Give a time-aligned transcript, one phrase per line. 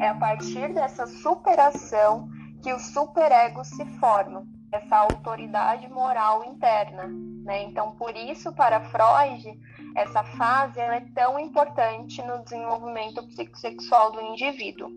[0.00, 2.28] É a partir dessa superação
[2.62, 7.08] que o superego se forma, essa autoridade moral interna.
[7.44, 7.64] Né?
[7.64, 9.58] Então, por isso, para Freud,
[9.96, 14.90] essa fase é tão importante no desenvolvimento psicossexual do indivíduo.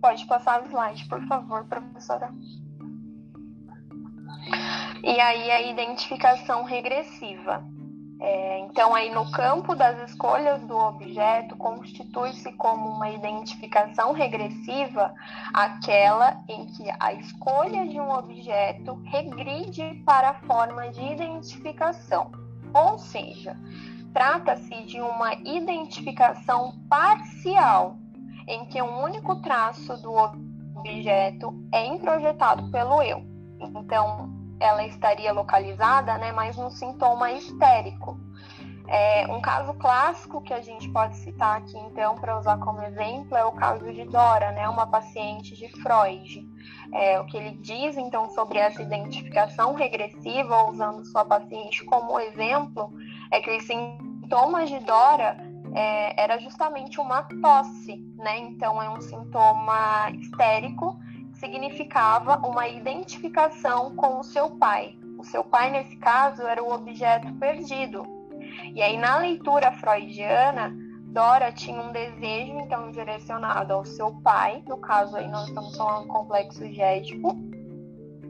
[0.00, 2.32] Pode passar o slide, por favor, professora.
[5.02, 7.64] E aí a identificação regressiva.
[8.22, 15.14] É, então, aí no campo das escolhas do objeto, constitui-se como uma identificação regressiva
[15.54, 22.30] aquela em que a escolha de um objeto regride para a forma de identificação.
[22.74, 23.56] Ou seja,
[24.12, 27.96] trata-se de uma identificação parcial,
[28.46, 33.24] em que um único traço do objeto é introjetado pelo eu.
[33.60, 38.18] Então, ela estaria localizada, né, mais no sintoma histérico.
[38.86, 43.36] É, um caso clássico que a gente pode citar aqui, então, para usar como exemplo,
[43.36, 46.46] é o caso de Dora, né, uma paciente de Freud.
[46.92, 52.92] É, o que ele diz, então, sobre essa identificação regressiva, usando sua paciente como exemplo,
[53.30, 55.36] é que os sintomas de Dora
[55.72, 58.38] é, era justamente uma tosse, né?
[58.38, 60.98] Então, é um sintoma histérico
[61.40, 64.94] significava uma identificação com o seu pai.
[65.18, 68.06] O seu pai, nesse caso, era o objeto perdido.
[68.74, 70.70] E aí, na leitura freudiana,
[71.06, 76.06] Dora tinha um desejo, então, direcionado ao seu pai, no caso aí nós estamos falando
[76.06, 77.36] complexo gédico,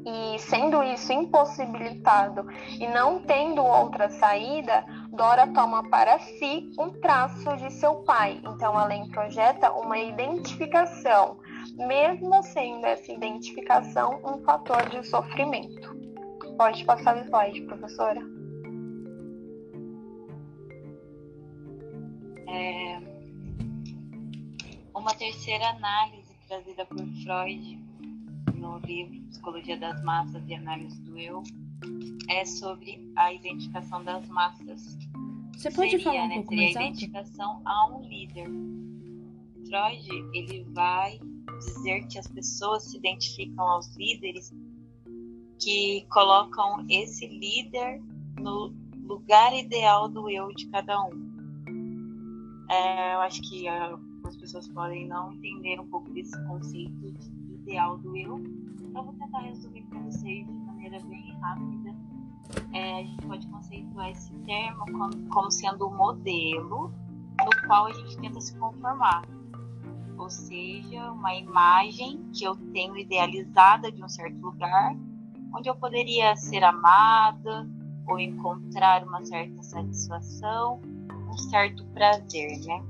[0.07, 2.47] e sendo isso impossibilitado
[2.79, 8.41] e não tendo outra saída, Dora toma para si um traço de seu pai.
[8.43, 11.37] Então, ela projeta uma identificação
[11.77, 15.97] mesmo sendo essa identificação um fator de sofrimento.
[16.57, 18.21] Pode passar o slide, professora.
[22.49, 23.01] É...
[24.95, 27.79] Uma terceira análise trazida por Freud
[28.55, 31.43] no livro Psicologia das Massas e Análise do Eu
[32.29, 34.99] é sobre a identificação das massas.
[35.57, 38.49] Você pode Seria, falar um né, pouco mais a identificação a um líder.
[39.67, 41.21] Freud ele vai
[41.61, 44.53] dizer que as pessoas se identificam aos líderes
[45.59, 48.03] que colocam esse líder
[48.39, 51.31] no lugar ideal do eu de cada um.
[52.71, 57.99] É, eu acho que algumas pessoas podem não entender um pouco desse conceito de ideal
[57.99, 58.39] do eu.
[58.81, 61.95] Então, vou tentar resumir para vocês de maneira bem rápida.
[62.73, 66.93] É, a gente pode conceituar esse termo como, como sendo um modelo
[67.45, 69.23] no qual a gente tenta se conformar
[70.21, 74.95] ou seja, uma imagem que eu tenho idealizada de um certo lugar,
[75.55, 77.67] onde eu poderia ser amada
[78.07, 80.81] ou encontrar uma certa satisfação,
[81.27, 82.85] um certo prazer, né?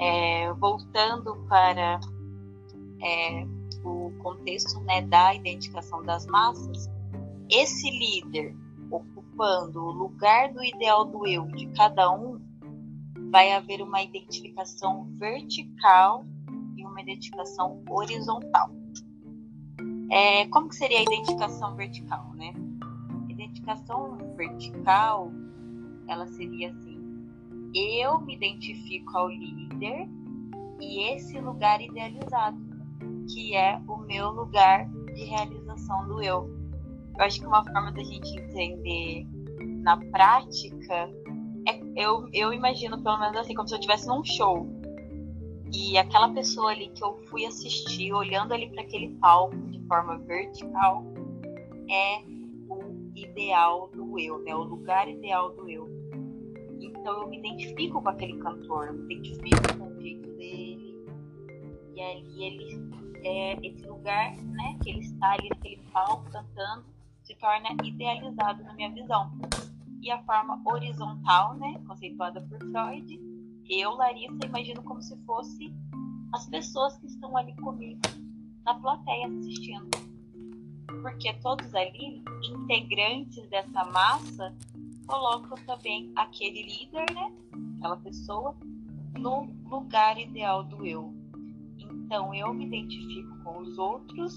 [0.00, 1.98] É, voltando para
[3.02, 3.46] é,
[3.82, 6.90] o contexto né, da identificação das massas,
[7.48, 8.54] esse líder
[8.90, 12.38] ocupando o lugar do ideal do eu de cada um
[13.30, 16.24] vai haver uma identificação vertical
[16.76, 18.70] e uma identificação horizontal.
[20.10, 22.54] É, como que seria a identificação vertical, né?
[23.28, 25.30] Identificação vertical,
[26.06, 26.98] ela seria assim:
[27.74, 30.08] eu me identifico ao líder
[30.80, 32.58] e esse lugar idealizado,
[33.28, 36.48] que é o meu lugar de realização do eu.
[37.16, 39.26] Eu acho que uma forma da gente entender
[39.82, 41.10] na prática
[41.96, 44.66] eu, eu imagino pelo menos assim, como se eu estivesse num show.
[45.72, 50.18] E aquela pessoa ali que eu fui assistir, olhando ali para aquele palco de forma
[50.18, 51.04] vertical,
[51.90, 52.22] é
[52.68, 54.54] o ideal do eu, né?
[54.54, 55.88] O lugar ideal do eu.
[56.80, 60.96] Então eu me identifico com aquele cantor, eu me identifico com o jeito dele.
[61.94, 62.88] E ali ele
[63.24, 66.84] é esse lugar, né, que ele está ali naquele palco cantando,
[67.24, 69.30] se torna idealizado na minha visão
[70.02, 73.20] e a forma horizontal, né, conceituada por Freud,
[73.68, 75.74] eu, Larissa, imagino como se fosse
[76.32, 78.00] as pessoas que estão ali comigo
[78.64, 79.88] na plateia assistindo.
[81.02, 84.56] Porque todos ali, integrantes dessa massa,
[85.06, 87.32] colocam também aquele líder, né,
[87.78, 88.56] aquela pessoa,
[89.18, 91.12] no lugar ideal do eu.
[91.78, 94.34] Então eu me identifico com os outros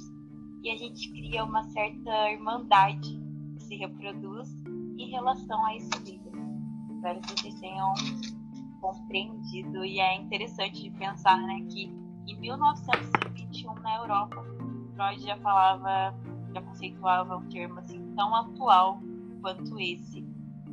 [0.63, 3.19] e a gente cria uma certa irmandade
[3.55, 4.60] que se reproduz
[5.01, 6.31] em relação a esse livro.
[6.89, 7.93] Espero que vocês tenham
[8.79, 11.93] compreendido e é interessante de pensar né, que
[12.27, 14.43] em 1921 na Europa
[14.95, 16.15] Freud já falava,
[16.53, 19.01] já conceituava um termo assim tão atual
[19.41, 20.25] quanto esse.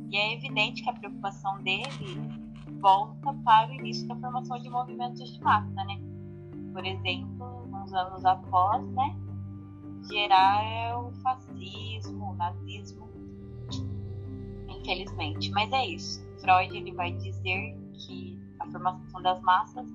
[0.09, 2.49] E é evidente que a preocupação dele
[2.79, 5.99] volta para o início da formação de movimentos de massa, né?
[6.73, 9.15] Por exemplo, uns anos após, né?
[10.09, 13.09] Gerar o fascismo, o nazismo,
[14.79, 15.51] infelizmente.
[15.51, 16.23] Mas é isso.
[16.39, 19.87] Freud ele vai dizer que a formação das massas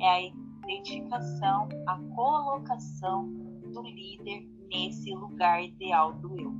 [0.00, 0.22] é a
[0.64, 3.26] identificação, a colocação
[3.72, 6.54] do líder nesse lugar ideal do eu.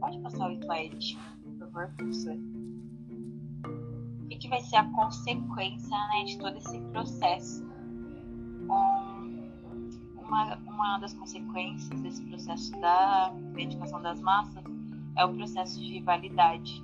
[0.00, 2.36] Pode passar o slide, por favor, professor.
[4.24, 7.64] O que vai ser a consequência né, de todo esse processo?
[8.64, 9.50] Um,
[10.16, 14.77] uma, uma das consequências desse processo da identificação das massas
[15.18, 16.82] é o processo de rivalidade.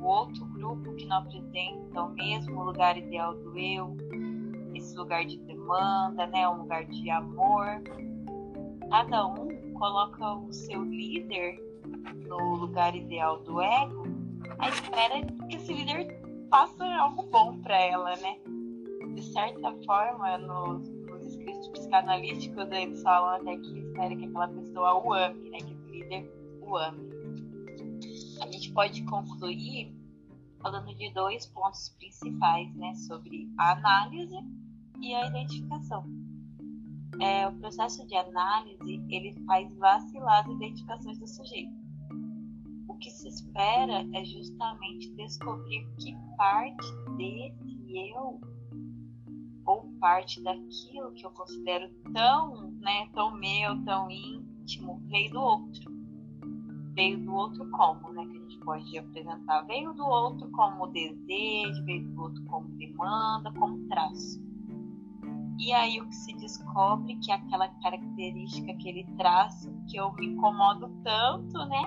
[0.00, 3.96] O outro grupo que não apresenta o mesmo lugar ideal do eu,
[4.74, 7.82] esse lugar de demanda, né, um lugar de amor.
[8.88, 11.60] Cada um coloca o seu líder
[12.26, 14.04] no lugar ideal do ego,
[14.58, 18.38] à espera que esse líder faça algo bom para ela, né?
[19.14, 25.04] De certa forma, nos, nos escritos psicanalísticos, eles falam até que espera que aquela pessoa
[25.04, 25.58] o ame, né?
[25.58, 27.19] Que esse líder o ame.
[28.60, 29.90] Gente pode concluir
[30.60, 32.94] falando de dois pontos principais, né?
[32.94, 34.36] Sobre a análise
[35.00, 36.04] e a identificação.
[37.22, 41.72] É, o processo de análise ele faz vacilar as identificações do sujeito.
[42.86, 46.86] O que se espera é justamente descobrir que parte
[47.16, 48.38] desse eu
[49.64, 55.90] ou parte daquilo que eu considero tão, né, tão meu, tão íntimo, veio do outro.
[56.92, 59.62] Veio do outro como, né, que a gente pode apresentar.
[59.62, 64.40] Veio do outro como desejo, veio do outro como demanda, como traço.
[65.58, 70.28] E aí o que se descobre que é aquela característica, aquele traço que eu me
[70.28, 71.82] incomodo tanto, né?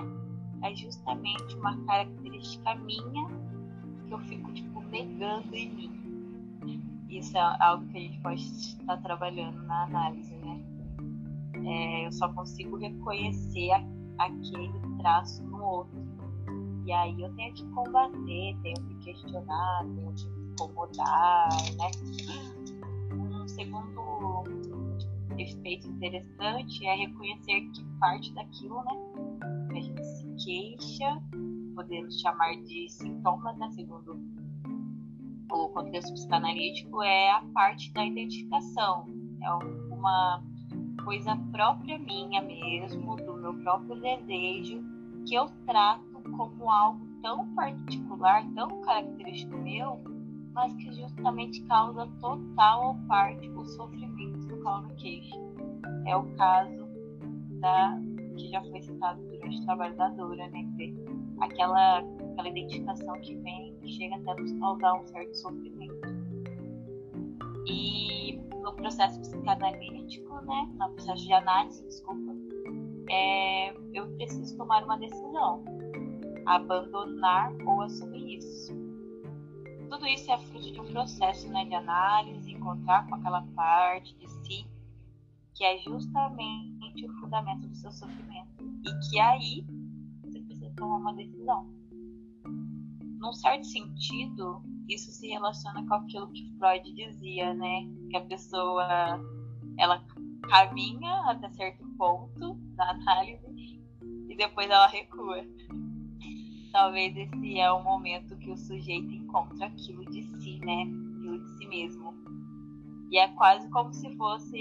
[0.62, 3.26] É justamente uma característica minha
[4.06, 6.04] que eu fico tipo negando em mim.
[7.08, 10.60] Isso é algo que a gente pode estar trabalhando na análise, né?
[11.66, 13.70] É, eu só consigo reconhecer
[14.18, 16.13] aquele traço no outro.
[16.84, 21.48] E aí eu tenho que combater, tenho que questionar, tenho que incomodar,
[21.78, 21.90] né?
[23.54, 24.44] segundo
[25.38, 28.92] efeito interessante é reconhecer que parte daquilo, né,
[29.70, 31.22] a gente se queixa,
[31.74, 34.20] podemos chamar de sintomas, né, segundo
[35.50, 39.06] o contexto psicanalítico, é a parte da identificação,
[39.42, 39.50] é
[39.92, 40.42] uma
[41.04, 44.82] coisa própria minha mesmo, do meu próprio desejo,
[45.26, 50.00] que eu trato como algo tão particular, tão característico meu,
[50.52, 55.36] mas que justamente causa total ou parte o sofrimento do colo queixo.
[56.06, 56.86] É o caso
[57.60, 57.98] da
[58.36, 60.68] que já foi citado durante o trabalho da Dora, né?
[60.76, 60.94] Que
[61.40, 65.94] aquela, aquela identificação que vem, que chega até nos causar um certo sofrimento.
[67.66, 70.68] E no processo psicanalítico, né?
[70.78, 72.34] No processo de análise, desculpa,
[73.08, 75.64] é, eu preciso tomar uma decisão.
[76.46, 78.84] Abandonar ou assumir isso
[79.90, 84.26] tudo isso é fruto de um processo né, de análise, encontrar com aquela parte de
[84.26, 84.66] si
[85.54, 88.64] que é justamente o fundamento do seu sofrimento.
[88.84, 89.64] E que aí
[90.22, 91.70] você precisa tomar uma decisão.
[93.18, 97.88] Num certo sentido, isso se relaciona com aquilo que Freud dizia, né?
[98.10, 99.20] Que a pessoa
[99.78, 100.04] ela
[100.48, 103.80] caminha até certo ponto da análise
[104.28, 105.38] e depois ela recua
[106.74, 110.82] talvez esse é o momento que o sujeito encontra aquilo de si, né?
[110.82, 112.12] Aquilo de si mesmo.
[113.12, 114.58] E é quase como se fosse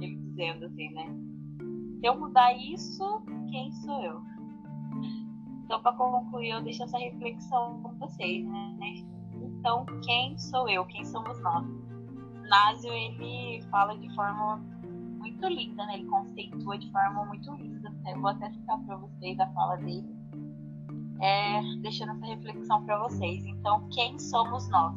[0.00, 1.06] ele dizendo assim, né?
[2.00, 4.22] Se eu mudar isso, quem sou eu?
[5.64, 8.76] Então, para concluir, eu deixo essa reflexão com vocês, né?
[9.34, 10.84] Então, quem sou eu?
[10.86, 11.64] Quem somos nós?
[12.48, 14.56] Násio, ele fala de forma
[15.20, 15.94] muito linda, né?
[15.94, 17.94] Ele conceitua de forma muito linda.
[18.04, 20.13] Eu vou até citar para vocês a fala dele
[21.20, 23.44] é, deixando essa reflexão para vocês.
[23.44, 24.94] Então, quem somos nós?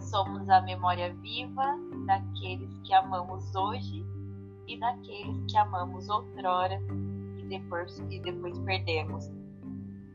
[0.00, 4.04] Somos a memória viva daqueles que amamos hoje
[4.66, 6.80] e daqueles que amamos outrora
[7.38, 9.30] e depois, e depois perdemos.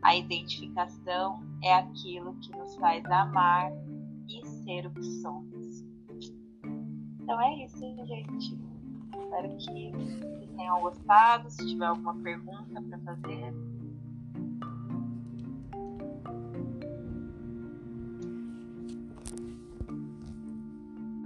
[0.01, 3.71] A identificação é aquilo que nos faz amar
[4.27, 5.83] e ser o que somos.
[7.21, 8.57] Então é isso, gente.
[9.17, 11.49] Espero que vocês tenham gostado.
[11.49, 13.53] Se tiver alguma pergunta para fazer,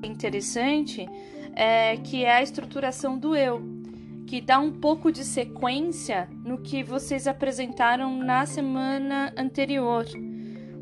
[0.03, 1.07] interessante
[1.55, 3.61] é, que é a estruturação do eu,
[4.27, 10.05] que dá um pouco de sequência no que vocês apresentaram na semana anterior.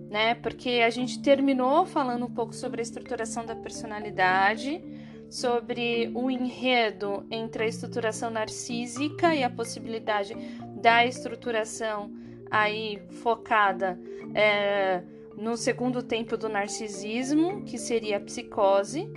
[0.10, 0.36] né?
[0.36, 4.82] Porque a gente terminou falando um pouco sobre a estruturação da personalidade,
[5.30, 10.36] sobre o enredo entre a estruturação narcísica e a possibilidade
[10.82, 12.12] da estruturação
[12.50, 14.00] aí focada
[14.34, 15.04] é,
[15.40, 19.10] no segundo tempo do narcisismo, que seria a psicose,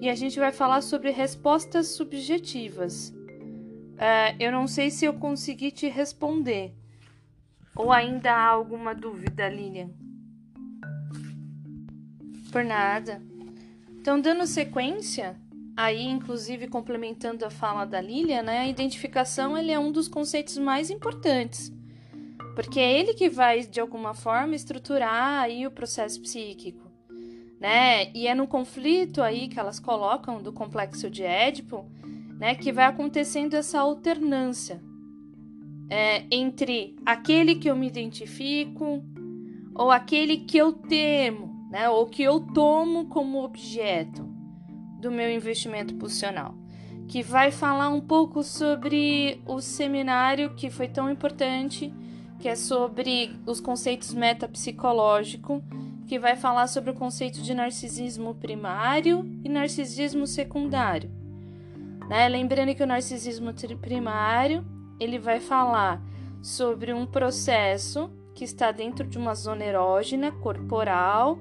[0.00, 3.14] e a gente vai falar sobre respostas subjetivas.
[3.96, 6.74] É, eu não sei se eu consegui te responder.
[7.74, 9.90] Ou ainda há alguma dúvida, Lilian?
[12.52, 13.22] Por nada.
[14.00, 15.36] Então, dando sequência,
[15.76, 20.58] aí inclusive complementando a fala da Lilian, né, a identificação ele é um dos conceitos
[20.58, 21.72] mais importantes.
[22.54, 26.90] Porque é ele que vai, de alguma forma, estruturar aí o processo psíquico.
[27.58, 28.10] Né?
[28.14, 31.84] E é no conflito aí que elas colocam do complexo de Édipo,
[32.38, 34.80] né, que vai acontecendo essa alternância
[35.90, 39.04] é, entre aquele que eu me identifico
[39.74, 44.28] ou aquele que eu temo né, ou que eu tomo como objeto
[45.00, 46.54] do meu investimento pulsional,
[47.08, 51.94] que vai falar um pouco sobre o seminário que foi tão importante,
[52.40, 55.62] que é sobre os conceitos metapsicológico,
[56.06, 61.10] que vai falar sobre o conceito de narcisismo primário e narcisismo secundário.
[62.08, 62.28] Né?
[62.28, 64.64] Lembrando que o narcisismo primário
[64.98, 66.02] ele vai falar
[66.42, 71.38] sobre um processo que está dentro de uma zona erógena corporal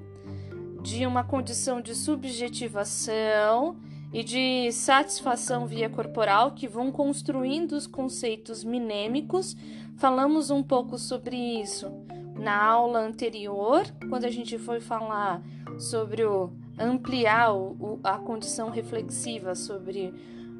[0.81, 3.77] de uma condição de subjetivação
[4.11, 9.55] e de satisfação via corporal que vão construindo os conceitos minêmicos.
[9.99, 11.91] Falamos um pouco sobre isso
[12.33, 15.43] na aula anterior, quando a gente foi falar
[15.77, 20.13] sobre o ampliar o, a condição reflexiva sobre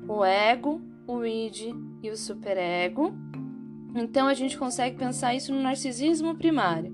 [0.09, 3.13] o ego, o id e o superego.
[3.95, 6.93] Então a gente consegue pensar isso no narcisismo primário,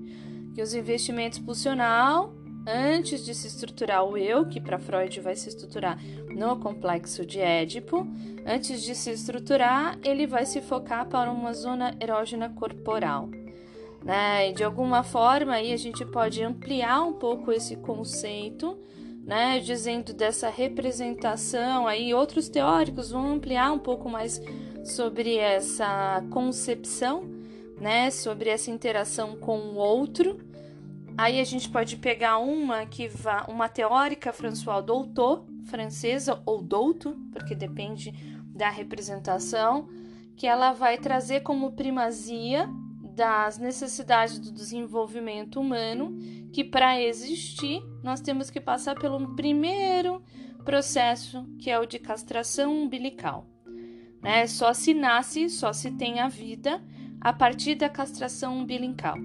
[0.54, 2.32] que os investimentos pulsional
[2.66, 5.98] antes de se estruturar o eu, que para Freud vai se estruturar
[6.34, 8.06] no complexo de Édipo,
[8.44, 13.28] antes de se estruturar, ele vai se focar para uma zona erógena corporal.
[14.04, 14.50] Né?
[14.50, 18.76] E de alguma forma aí a gente pode ampliar um pouco esse conceito,
[19.24, 19.60] né?
[19.60, 24.40] dizendo dessa representação, aí outros teóricos vão ampliar um pouco mais
[24.84, 27.24] sobre essa concepção,
[27.80, 28.10] né?
[28.10, 30.38] sobre essa interação com o outro,
[31.18, 37.16] Aí a gente pode pegar uma que vá, uma teórica François Doutot, francesa ou Douto,
[37.32, 38.12] porque depende
[38.54, 39.88] da representação,
[40.36, 42.68] que ela vai trazer como primazia
[43.14, 46.18] das necessidades do desenvolvimento humano,
[46.52, 50.22] que para existir nós temos que passar pelo primeiro
[50.66, 53.46] processo, que é o de castração umbilical.
[54.22, 54.46] Né?
[54.46, 56.82] Só se nasce, só se tem a vida
[57.18, 59.16] a partir da castração umbilical.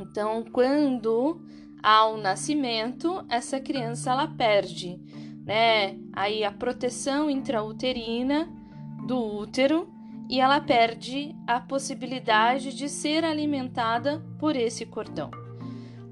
[0.00, 1.40] Então, quando
[1.82, 5.00] há um nascimento, essa criança ela perde,
[5.44, 5.98] né?
[6.12, 8.48] Aí a proteção intrauterina
[9.06, 9.88] do útero
[10.28, 15.30] e ela perde a possibilidade de ser alimentada por esse cordão.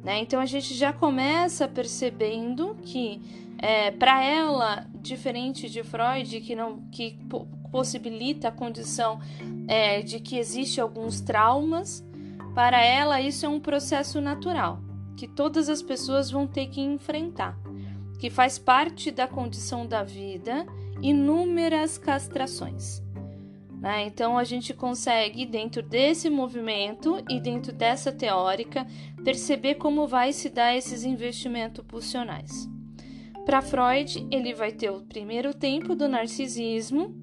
[0.03, 0.21] Né?
[0.21, 3.21] Então a gente já começa percebendo que
[3.59, 7.19] é, para ela, diferente de Freud, que não que
[7.71, 9.21] possibilita a condição
[9.67, 12.05] é, de que existe alguns traumas,
[12.59, 14.81] para ela, isso é um processo natural
[15.17, 17.57] que todas as pessoas vão ter que enfrentar,
[18.19, 20.67] que faz parte da condição da vida
[21.01, 23.01] inúmeras castrações.
[23.81, 24.07] Né?
[24.07, 28.85] Então, a gente consegue, dentro desse movimento e dentro dessa teórica,
[29.23, 32.69] perceber como vai se dar esses investimentos pulsionais.
[33.47, 37.15] Para Freud, ele vai ter o primeiro tempo do narcisismo,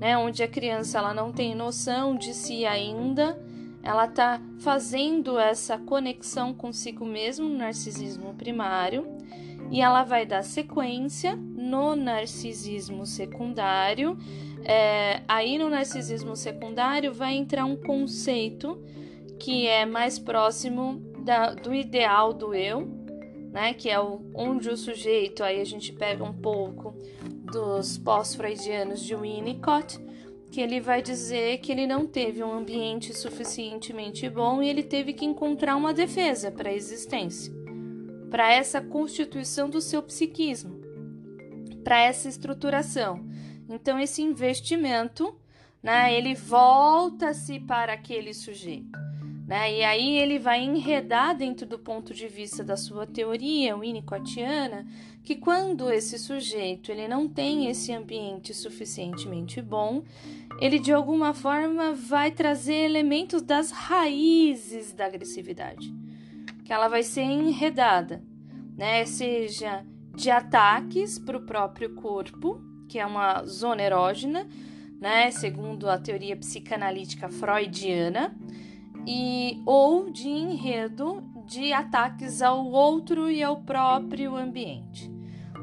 [0.00, 3.38] né, onde a criança ela não tem noção de si ainda,
[3.82, 9.06] ela está fazendo essa conexão consigo mesmo no narcisismo primário
[9.70, 14.18] e ela vai dar sequência no narcisismo secundário.
[14.64, 18.82] É, aí no narcisismo secundário vai entrar um conceito
[19.38, 22.86] que é mais próximo da, do ideal do eu,
[23.50, 23.72] né?
[23.72, 26.94] Que é o, onde o sujeito, aí a gente pega um pouco
[27.50, 29.98] dos pós-freudianos de Winnicott,
[30.50, 35.12] que ele vai dizer que ele não teve um ambiente suficientemente bom e ele teve
[35.12, 37.52] que encontrar uma defesa para a existência,
[38.30, 40.80] para essa constituição do seu psiquismo,
[41.84, 43.24] para essa estruturação.
[43.68, 45.38] Então esse investimento,
[45.80, 48.98] né, ele volta-se para aquele sujeito.
[49.46, 49.78] Né?
[49.78, 54.86] E aí ele vai enredar dentro do ponto de vista da sua teoria winnicottiana
[55.22, 60.02] que quando esse sujeito ele não tem esse ambiente suficientemente bom,
[60.60, 65.92] ele de alguma forma vai trazer elementos das raízes da agressividade.
[66.64, 68.22] que ela vai ser enredada,
[68.76, 69.04] né?
[69.04, 69.84] Seja
[70.14, 74.46] de ataques para o próprio corpo, que é uma zona erógena,
[75.00, 75.30] né?
[75.32, 78.36] Segundo a teoria psicanalítica freudiana,
[79.06, 85.10] e ou de enredo de ataques ao outro e ao próprio ambiente.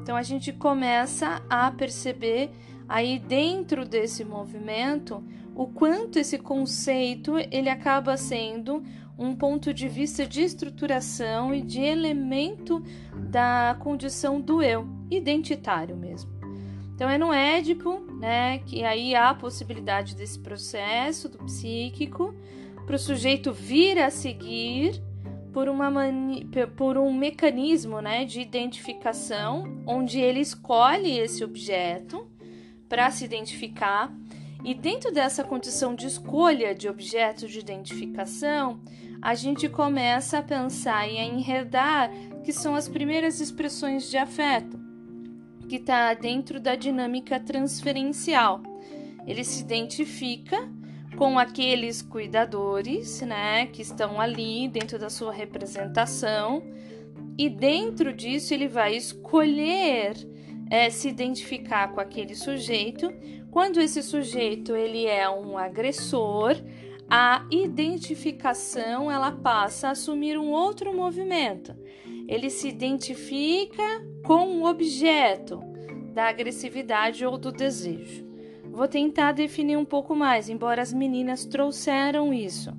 [0.02, 2.52] Então a gente começa a perceber
[2.88, 5.24] aí dentro desse movimento
[5.56, 8.84] o quanto esse conceito ele acaba sendo
[9.18, 12.84] um ponto de vista de estruturação e de elemento
[13.16, 16.32] da condição do eu, identitário mesmo.
[16.94, 22.34] Então é no Édipo, né, que aí há a possibilidade desse processo do psíquico
[22.88, 25.04] para o sujeito vir a seguir
[25.52, 26.48] por, uma mani...
[26.78, 32.26] por um mecanismo né, de identificação, onde ele escolhe esse objeto
[32.88, 34.10] para se identificar.
[34.64, 38.80] E dentro dessa condição de escolha de objeto de identificação,
[39.22, 42.10] a gente começa a pensar e a enredar
[42.46, 44.80] que são as primeiras expressões de afeto,
[45.68, 48.64] que está dentro da dinâmica transferencial.
[49.26, 50.77] Ele se identifica
[51.18, 56.64] com aqueles cuidadores, né, que estão ali dentro da sua representação,
[57.38, 60.16] e dentro disso ele vai escolher
[60.70, 63.12] é, se identificar com aquele sujeito.
[63.50, 66.56] Quando esse sujeito ele é um agressor,
[67.10, 71.76] a identificação ela passa a assumir um outro movimento.
[72.28, 75.60] Ele se identifica com o objeto
[76.14, 78.27] da agressividade ou do desejo.
[78.78, 82.78] Vou tentar definir um pouco mais, embora as meninas trouxeram isso.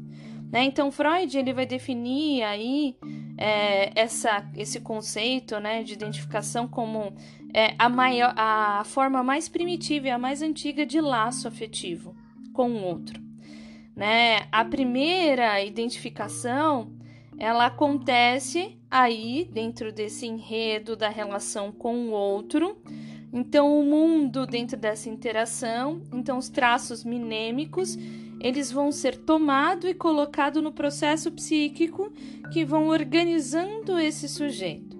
[0.48, 0.62] Né?
[0.62, 2.96] Então, Freud ele vai definir aí
[3.36, 7.12] é, essa, esse conceito né, de identificação como
[7.52, 12.14] é, a, maior, a forma mais primitiva e a mais antiga de laço afetivo
[12.52, 13.20] com o outro.
[13.96, 14.46] Né?
[14.52, 16.92] A primeira identificação
[17.36, 22.80] ela acontece aí dentro desse enredo da relação com o outro
[23.32, 27.96] então, o mundo dentro dessa interação, então os traços minêmicos,
[28.40, 32.10] eles vão ser tomados e colocados no processo psíquico
[32.52, 34.96] que vão organizando esse sujeito.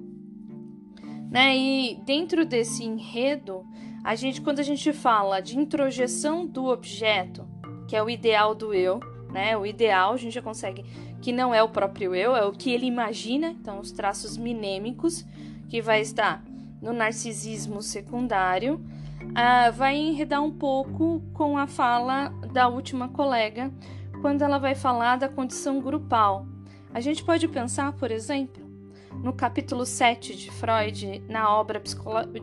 [1.31, 1.57] Né?
[1.57, 3.65] E dentro desse enredo,
[4.05, 7.47] a gente, quando a gente fala de introjeção do objeto,
[7.87, 9.57] que é o ideal do eu, né?
[9.57, 10.85] O ideal a gente já consegue
[11.21, 15.25] que não é o próprio eu, é o que ele imagina, então os traços minêmicos
[15.69, 16.43] que vai estar
[16.81, 18.81] no narcisismo secundário,
[19.23, 23.73] uh, vai enredar um pouco com a fala da última colega,
[24.21, 26.47] quando ela vai falar da condição grupal.
[26.93, 28.67] A gente pode pensar, por exemplo,
[29.23, 31.83] no capítulo 7 de Freud, na obra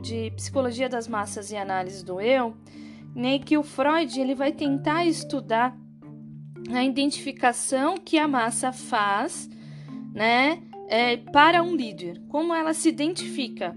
[0.01, 2.55] de Psicologia das Massas e Análise do Eu,
[3.15, 5.75] né, que o Freud ele vai tentar estudar
[6.73, 9.49] a identificação que a massa faz
[10.13, 13.75] né, é, para um líder, como ela se identifica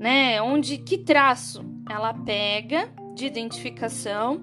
[0.00, 0.40] né?
[0.40, 4.40] Onde que traço ela pega de identificação,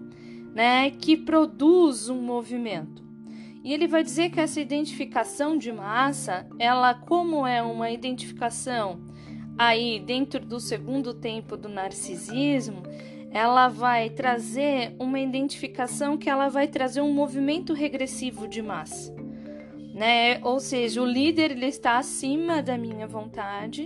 [0.53, 0.91] né?
[0.91, 3.03] Que produz um movimento.
[3.63, 9.01] E ele vai dizer que essa identificação de massa, ela como é uma identificação
[9.57, 12.83] aí dentro do segundo tempo do narcisismo,
[13.31, 19.13] ela vai trazer uma identificação que ela vai trazer um movimento regressivo de massa,
[19.93, 20.39] né?
[20.43, 23.83] Ou seja, o líder ele está acima da minha vontade,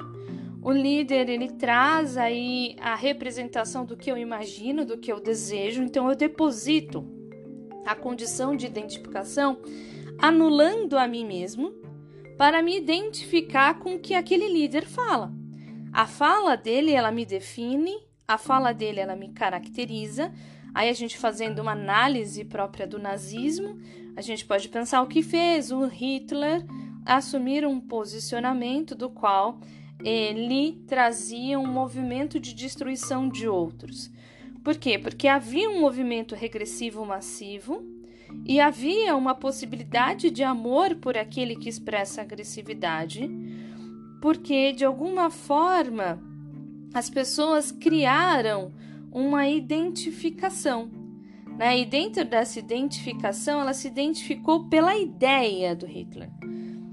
[0.62, 5.82] o líder ele traz aí a representação do que eu imagino, do que eu desejo,
[5.82, 7.04] então eu deposito
[7.86, 9.60] a condição de identificação
[10.20, 11.74] anulando a mim mesmo
[12.38, 15.34] para me identificar com o que aquele líder fala.
[15.92, 17.98] A fala dele, ela me define,
[18.28, 20.32] a fala dele, ela me caracteriza.
[20.74, 23.78] Aí a gente fazendo uma análise própria do nazismo,
[24.16, 26.66] a gente pode pensar o que fez o Hitler
[27.06, 29.60] assumir um posicionamento do qual
[30.04, 34.12] ele trazia um movimento de destruição de outros.
[34.64, 34.98] Por quê?
[35.00, 37.84] Porque havia um movimento regressivo massivo
[38.46, 43.30] e havia uma possibilidade de amor por aquele que expressa agressividade,
[44.22, 46.22] porque de alguma forma
[46.94, 48.72] as pessoas criaram
[49.12, 50.90] uma identificação.
[51.58, 51.80] Né?
[51.80, 56.30] E dentro dessa identificação, ela se identificou pela ideia do Hitler,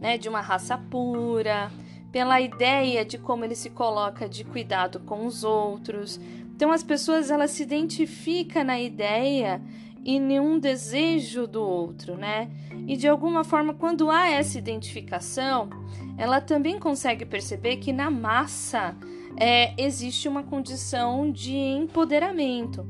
[0.00, 0.18] né?
[0.18, 1.70] de uma raça pura,
[2.10, 6.20] pela ideia de como ele se coloca de cuidado com os outros.
[6.54, 9.62] Então as pessoas elas se identificam na ideia
[10.04, 12.50] e nenhum desejo do outro, né?
[12.86, 15.68] E de alguma forma, quando há essa identificação,
[16.16, 18.96] ela também consegue perceber que na massa
[19.36, 22.86] é, existe uma condição de empoderamento.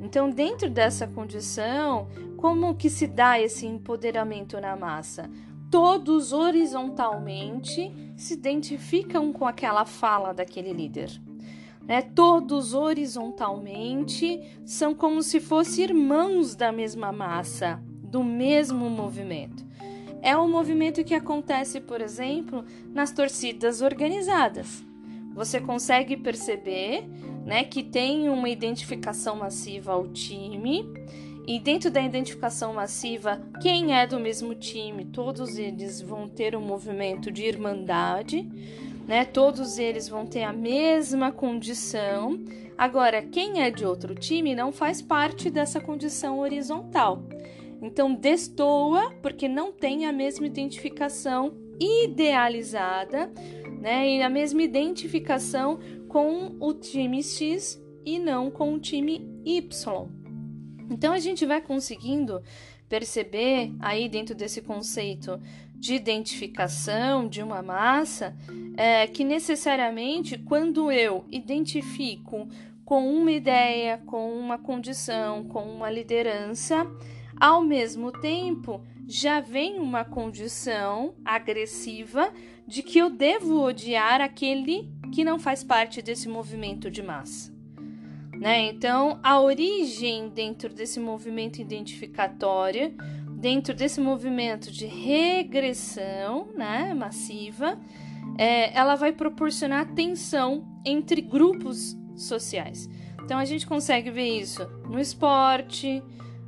[0.00, 5.30] Então, dentro dessa condição, como que se dá esse empoderamento na massa?
[5.72, 11.10] Todos horizontalmente se identificam com aquela fala daquele líder.
[11.88, 12.02] Né?
[12.02, 19.64] Todos horizontalmente são como se fossem irmãos da mesma massa, do mesmo movimento.
[20.20, 24.84] É um movimento que acontece, por exemplo, nas torcidas organizadas.
[25.34, 27.08] Você consegue perceber
[27.46, 30.84] né, que tem uma identificação massiva ao time
[31.46, 36.60] e dentro da identificação massiva, quem é do mesmo time, todos eles vão ter um
[36.60, 38.48] movimento de irmandade,
[39.08, 39.24] né?
[39.24, 42.38] Todos eles vão ter a mesma condição.
[42.78, 47.24] Agora, quem é de outro time não faz parte dessa condição horizontal.
[47.80, 53.32] Então, destoa porque não tem a mesma identificação idealizada,
[53.80, 54.08] né?
[54.08, 60.21] E a mesma identificação com o time X e não com o time Y.
[60.92, 62.42] Então a gente vai conseguindo
[62.88, 65.40] perceber aí dentro desse conceito
[65.74, 68.36] de identificação de uma massa
[68.76, 72.46] é, que necessariamente quando eu identifico
[72.84, 76.86] com uma ideia, com uma condição, com uma liderança,
[77.40, 82.32] ao mesmo tempo já vem uma condição agressiva
[82.66, 87.51] de que eu devo odiar aquele que não faz parte desse movimento de massa.
[88.42, 88.70] Né?
[88.70, 92.92] Então, a origem dentro desse movimento identificatório,
[93.36, 97.78] dentro desse movimento de regressão né, massiva,
[98.36, 102.90] é, ela vai proporcionar tensão entre grupos sociais.
[103.22, 106.02] Então, a gente consegue ver isso no esporte,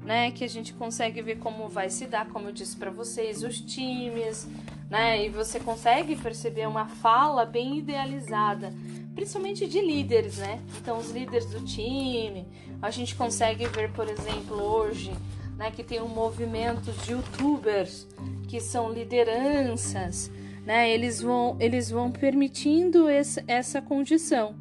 [0.05, 3.45] né, que a gente consegue ver como vai se dar, como eu disse para vocês,
[3.45, 4.49] os times,
[4.91, 8.75] né, e você consegue perceber uma fala bem idealizada
[9.14, 10.61] principalmente de líderes, né?
[10.79, 12.46] Então, os líderes do time,
[12.83, 15.12] a gente consegue ver, por exemplo, hoje,
[15.57, 18.07] né, que tem um movimento de youtubers
[18.48, 20.31] que são lideranças,
[20.64, 20.90] né?
[20.90, 24.57] Eles vão, eles vão permitindo esse, essa condição,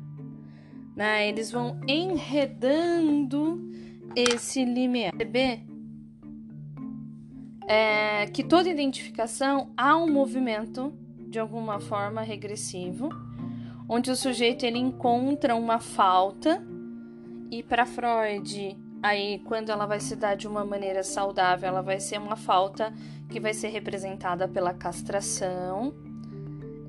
[0.95, 1.27] né?
[1.27, 3.59] Eles vão enredando
[4.15, 5.11] esse limiar.
[5.13, 5.61] Perceber
[7.67, 10.93] é, que toda identificação há um movimento
[11.27, 13.09] de alguma forma regressivo
[13.93, 16.65] onde o sujeito ele encontra uma falta
[17.51, 21.99] e para Freud, aí quando ela vai se dar de uma maneira saudável, ela vai
[21.99, 22.91] ser uma falta
[23.29, 25.93] que vai ser representada pela castração.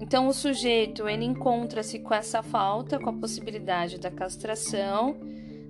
[0.01, 5.15] Então o sujeito ele encontra-se com essa falta, com a possibilidade da castração,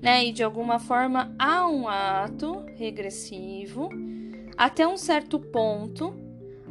[0.01, 0.25] né?
[0.25, 3.89] E de alguma forma há um ato regressivo
[4.57, 6.15] até um certo ponto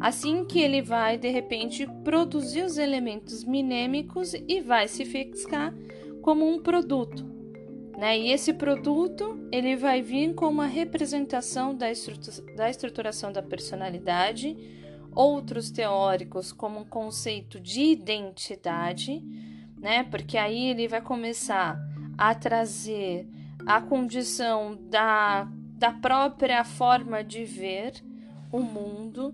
[0.04, 5.74] Assim que ele vai, de repente, produzir os elementos minêmicos e vai se fixar
[6.22, 7.26] como um produto.
[7.98, 8.20] Né?
[8.20, 11.86] E esse produto ele vai vir com uma representação da,
[12.58, 14.58] da estruturação da personalidade,
[15.16, 19.24] outros teóricos como um conceito de identidade,
[19.78, 20.04] né?
[20.04, 21.80] Porque aí ele vai começar
[22.18, 23.26] a trazer
[23.66, 27.94] a condição da, da própria forma de ver
[28.52, 29.34] o mundo,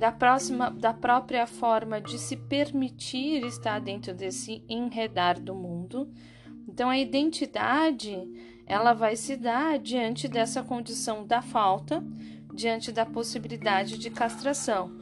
[0.00, 6.10] da, próxima, da própria forma de se permitir estar dentro desse enredar do mundo.
[6.66, 8.18] Então, a identidade
[8.66, 12.02] ela vai se dar diante dessa condição da falta,
[12.54, 14.98] diante da possibilidade de castração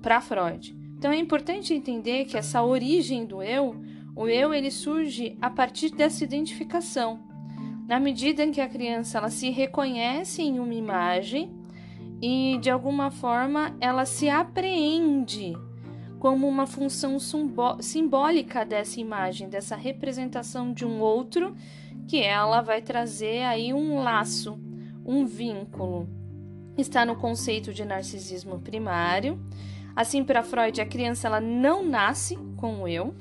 [0.00, 0.72] para Freud.
[0.96, 3.74] Então, é importante entender que essa origem do eu,
[4.14, 7.18] o eu ele surge a partir dessa identificação.
[7.88, 11.65] Na medida em que a criança ela se reconhece em uma imagem,
[12.20, 15.56] e de alguma forma ela se apreende
[16.18, 17.18] como uma função
[17.80, 21.54] simbólica dessa imagem, dessa representação de um outro,
[22.08, 24.58] que ela vai trazer aí um laço,
[25.04, 26.08] um vínculo.
[26.76, 29.38] Está no conceito de narcisismo primário.
[29.94, 33.14] Assim, para Freud, a criança ela não nasce com o eu,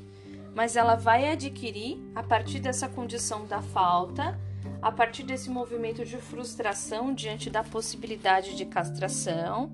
[0.54, 4.40] mas ela vai adquirir a partir dessa condição da falta
[4.82, 9.72] a partir desse movimento de frustração diante da possibilidade de castração.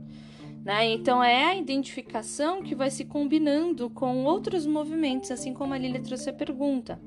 [0.63, 0.91] Né?
[0.91, 6.01] Então, é a identificação que vai se combinando com outros movimentos, assim como a Lilia
[6.01, 6.99] trouxe a pergunta.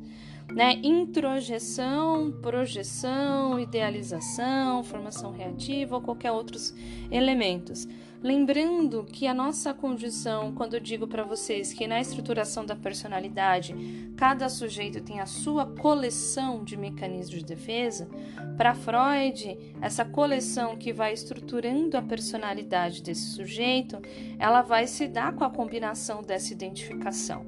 [0.53, 0.81] Né?
[0.83, 6.75] Introjeção, projeção, idealização, formação reativa ou qualquer outros
[7.11, 7.88] elementos.
[8.25, 13.75] Lembrando que a nossa condição, quando eu digo para vocês que na estruturação da personalidade,
[14.17, 18.09] cada sujeito tem a sua coleção de mecanismos de defesa,
[18.57, 24.01] para Freud, essa coleção que vai estruturando a personalidade desse sujeito,
[24.39, 27.45] ela vai se dar com a combinação dessa identificação.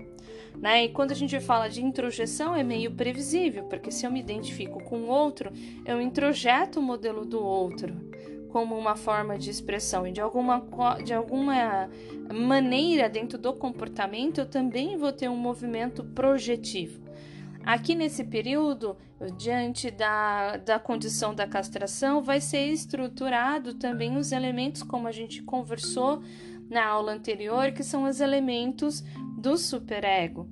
[0.60, 0.84] Né?
[0.84, 4.84] E quando a gente fala de introjeção, é meio previsível, porque se eu me identifico
[4.84, 5.50] com o outro,
[5.86, 8.05] eu introjeto o modelo do outro
[8.56, 10.64] como uma forma de expressão e de alguma,
[11.04, 11.90] de alguma
[12.32, 17.02] maneira dentro do comportamento, eu também vou ter um movimento projetivo.
[17.62, 18.96] Aqui nesse período,
[19.36, 25.42] diante da, da condição da castração, vai ser estruturado também os elementos, como a gente
[25.42, 26.22] conversou
[26.70, 29.04] na aula anterior, que são os elementos
[29.36, 30.48] do superego,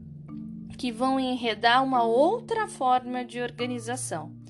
[0.77, 4.44] que vão enredar uma outra forma de organização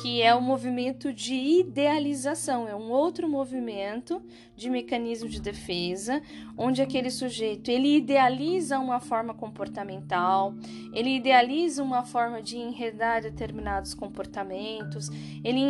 [0.00, 4.22] que é o movimento de idealização, é um outro movimento
[4.56, 6.22] de mecanismo de defesa,
[6.56, 10.54] onde aquele sujeito ele idealiza uma forma comportamental,
[10.94, 15.08] ele idealiza uma forma de enredar determinados comportamentos,
[15.44, 15.60] ele,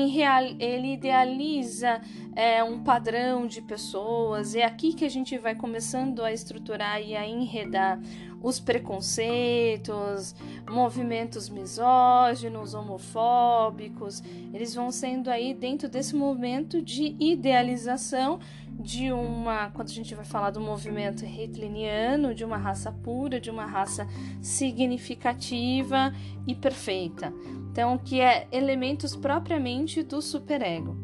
[0.60, 2.00] ele idealiza
[2.36, 4.54] é, um padrão de pessoas.
[4.54, 8.00] É aqui que a gente vai começando a estruturar e a enredar
[8.42, 10.34] os preconceitos,
[10.68, 19.88] movimentos misóginos, homofóbicos, eles vão sendo aí dentro desse movimento de idealização de uma, quando
[19.88, 24.08] a gente vai falar do movimento hitleriano, de uma raça pura, de uma raça
[24.40, 26.12] significativa
[26.46, 27.32] e perfeita.
[27.70, 30.96] Então, que é elementos propriamente do superego.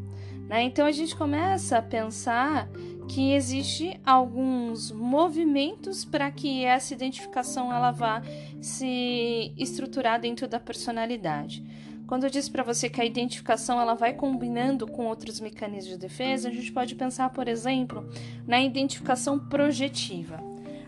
[0.49, 0.63] Né?
[0.63, 2.67] Então a gente começa a pensar
[3.09, 8.21] que existe alguns movimentos para que essa identificação ela vá
[8.61, 11.65] se estruturar dentro da personalidade.
[12.05, 15.97] Quando eu disse para você que a identificação ela vai combinando com outros mecanismos de
[15.97, 18.07] defesa, a gente pode pensar, por exemplo,
[18.47, 20.39] na identificação projetiva.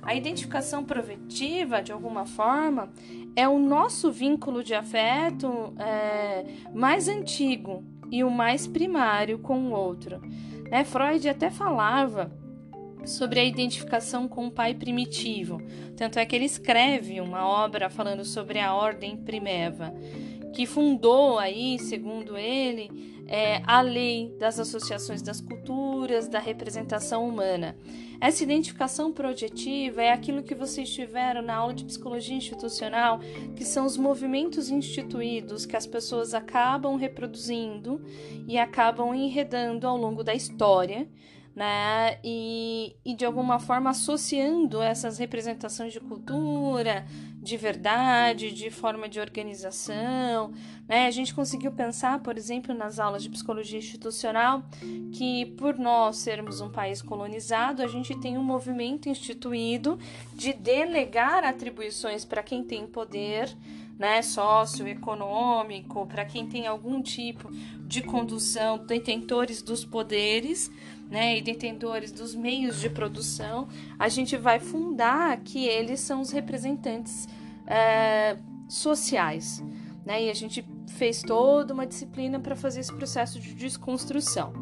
[0.04, 2.92] A identificação projetiva, de alguma forma,
[3.36, 9.72] é o nosso vínculo de afeto é, mais antigo e o mais primário com o
[9.72, 10.22] outro.
[10.72, 10.86] Né?
[10.86, 12.32] Freud até falava
[13.06, 15.62] sobre a identificação com o pai primitivo.
[15.98, 19.94] Tanto é que ele escreve uma obra falando sobre a ordem primeva,
[20.54, 22.90] que fundou aí, segundo ele,
[23.28, 27.76] é, a lei das associações das culturas, da representação humana.
[28.22, 33.20] Essa identificação projetiva é aquilo que vocês tiveram na aula de psicologia institucional,
[33.56, 38.00] que são os movimentos instituídos que as pessoas acabam reproduzindo
[38.48, 41.10] e acabam enredando ao longo da história
[41.56, 42.18] né?
[42.24, 47.06] E, e de alguma forma associando essas representações de cultura,
[47.42, 50.54] de verdade, de forma de organização,
[50.88, 51.08] né?
[51.08, 54.64] A gente conseguiu pensar, por exemplo, nas aulas de psicologia institucional,
[55.12, 59.98] que por nós sermos um país colonizado, a gente tem um movimento instituído
[60.36, 63.50] de delegar atribuições para quem tem poder,
[63.98, 67.52] né, socioeconômico, para quem tem algum tipo
[67.88, 70.72] de condução, detentores dos poderes,
[71.12, 73.68] né, e detentores dos meios de produção,
[74.00, 77.28] a gente vai fundar que eles são os representantes
[77.68, 78.38] é,
[78.70, 79.62] sociais.
[80.06, 84.54] Né, e a gente fez toda uma disciplina para fazer esse processo de desconstrução.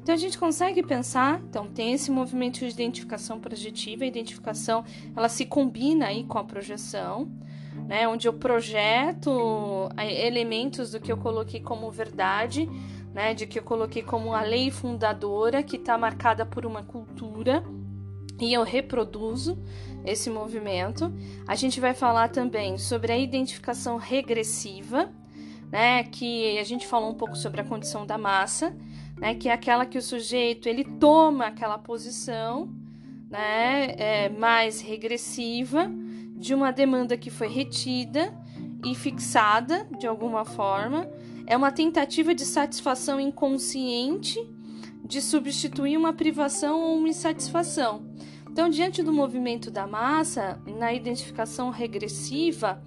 [0.00, 4.84] Então a gente consegue pensar, então tem esse movimento de identificação projetiva, a identificação
[5.16, 7.28] ela se combina aí com a projeção,
[7.88, 12.68] né, onde eu projeto é, elementos do que eu coloquei como verdade
[13.14, 17.64] né, de que eu coloquei como a lei fundadora, que está marcada por uma cultura,
[18.40, 19.56] e eu reproduzo
[20.04, 21.14] esse movimento.
[21.46, 25.12] A gente vai falar também sobre a identificação regressiva,
[25.70, 28.76] né, que a gente falou um pouco sobre a condição da massa,
[29.16, 32.68] né, que é aquela que o sujeito ele toma aquela posição,
[33.30, 35.88] né, é, mais regressiva
[36.36, 38.34] de uma demanda que foi retida
[38.84, 41.08] e fixada de alguma forma
[41.46, 44.38] é uma tentativa de satisfação inconsciente
[45.04, 48.06] de substituir uma privação ou uma insatisfação.
[48.50, 52.82] Então, diante do movimento da massa, na identificação regressiva,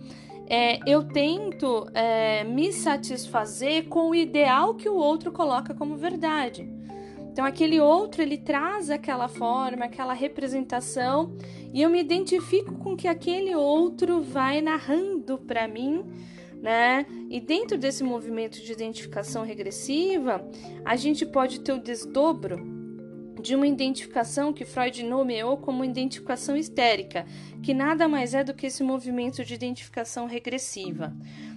[0.49, 6.67] é, eu tento é, me satisfazer com o ideal que o outro coloca como verdade.
[7.31, 11.37] Então, aquele outro ele traz aquela forma, aquela representação,
[11.71, 16.03] e eu me identifico com que aquele outro vai narrando para mim
[16.61, 17.05] né?
[17.29, 20.47] E dentro desse movimento de identificação regressiva,
[20.83, 22.77] a gente pode ter o desdobro
[23.41, 27.25] de uma identificação que Freud nomeou como identificação histérica,
[27.61, 31.15] que nada mais é do que esse movimento de identificação regressiva.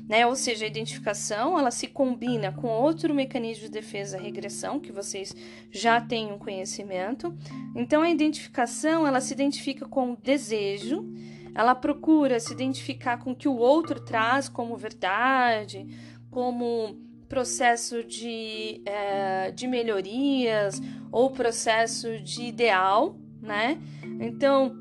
[0.08, 0.26] Né?
[0.26, 5.34] Ou seja, a identificação ela se combina com outro mecanismo de defesa, regressão, que vocês
[5.70, 7.34] já têm um conhecimento.
[7.74, 11.08] Então, a identificação ela se identifica com o desejo,
[11.54, 15.86] ela procura se identificar com o que o outro traz como verdade,
[16.30, 16.96] como
[17.28, 20.80] processo de, é, de melhorias
[21.12, 23.80] ou processo de ideal, né?
[24.20, 24.76] Então,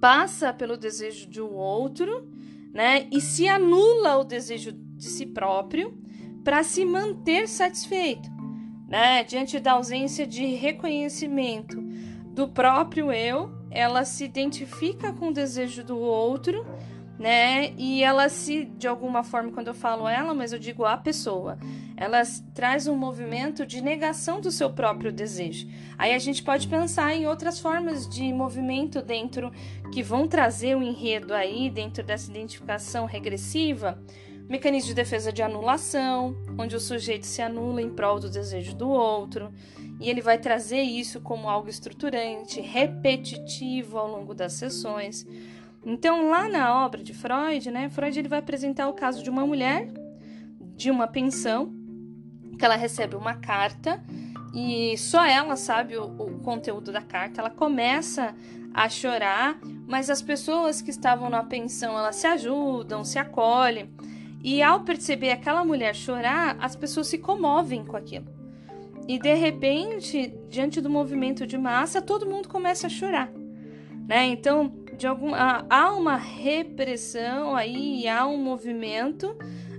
[0.00, 2.28] passa pelo desejo de um outro,
[2.72, 3.06] né?
[3.12, 5.98] E se anula o desejo de si próprio
[6.42, 8.30] para se manter satisfeito.
[8.88, 9.24] né?
[9.24, 11.82] Diante da ausência de reconhecimento
[12.32, 16.64] do próprio eu, ela se identifica com o desejo do outro,
[17.18, 17.74] né?
[17.76, 21.58] E ela se, de alguma forma, quando eu falo ela, mas eu digo a pessoa,
[21.94, 22.22] ela
[22.54, 25.68] traz um movimento de negação do seu próprio desejo.
[25.98, 29.52] Aí a gente pode pensar em outras formas de movimento dentro
[29.92, 34.02] que vão trazer o um enredo aí dentro dessa identificação regressiva.
[34.48, 38.88] Mecanismo de defesa de anulação, onde o sujeito se anula em prol do desejo do
[38.88, 39.52] outro,
[40.00, 45.26] e ele vai trazer isso como algo estruturante, repetitivo ao longo das sessões.
[45.84, 49.46] Então, lá na obra de Freud, né, Freud ele vai apresentar o caso de uma
[49.46, 49.88] mulher
[50.76, 51.72] de uma pensão
[52.58, 54.02] que ela recebe uma carta
[54.54, 57.40] e só ela sabe o, o, conteúdo da carta.
[57.40, 58.34] Ela começa
[58.74, 63.90] a chorar, mas as pessoas que estavam na pensão elas se ajudam, se acolhem.
[64.42, 68.35] E ao perceber aquela mulher chorar, as pessoas se comovem com aquilo.
[69.08, 73.30] E de repente, diante do movimento de massa, todo mundo começa a chorar,
[74.08, 74.26] né?
[74.26, 79.36] Então, de algum, há uma repressão aí, há um movimento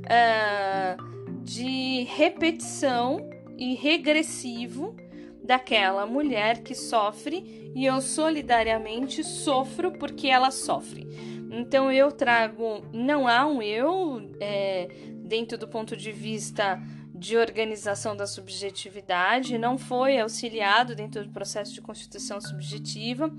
[0.07, 4.95] uh, de repetição e regressivo
[5.43, 11.07] daquela mulher que sofre e eu solidariamente sofro porque ela sofre.
[11.49, 14.89] Então eu trago, não há um eu é,
[15.23, 16.79] dentro do ponto de vista
[17.17, 23.33] de organização da subjetividade, não foi auxiliado dentro do processo de constituição subjetiva,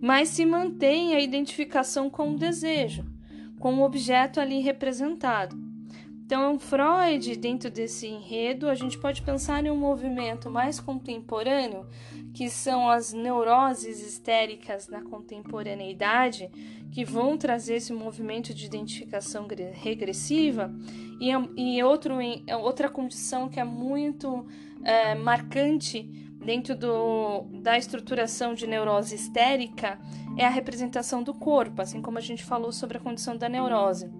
[0.00, 3.04] mas se mantém a identificação com o desejo,
[3.58, 5.56] com o objeto ali representado.
[6.24, 11.86] Então, Freud, dentro desse enredo, a gente pode pensar em um movimento mais contemporâneo,
[12.34, 16.50] que são as neuroses histéricas na contemporaneidade,
[16.90, 20.74] que vão trazer esse movimento de identificação regressiva,
[21.20, 22.16] e, e outro,
[22.60, 24.46] outra condição que é muito
[24.82, 26.02] é, marcante
[26.44, 29.98] dentro do, da estruturação de neurose histérica
[30.36, 34.10] é a representação do corpo, assim como a gente falou sobre a condição da neurose.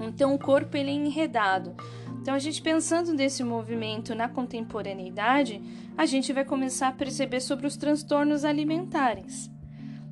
[0.00, 1.76] Então o corpo ele é enredado.
[2.22, 5.60] Então a gente pensando nesse movimento na contemporaneidade,
[5.98, 9.50] a gente vai começar a perceber sobre os transtornos alimentares,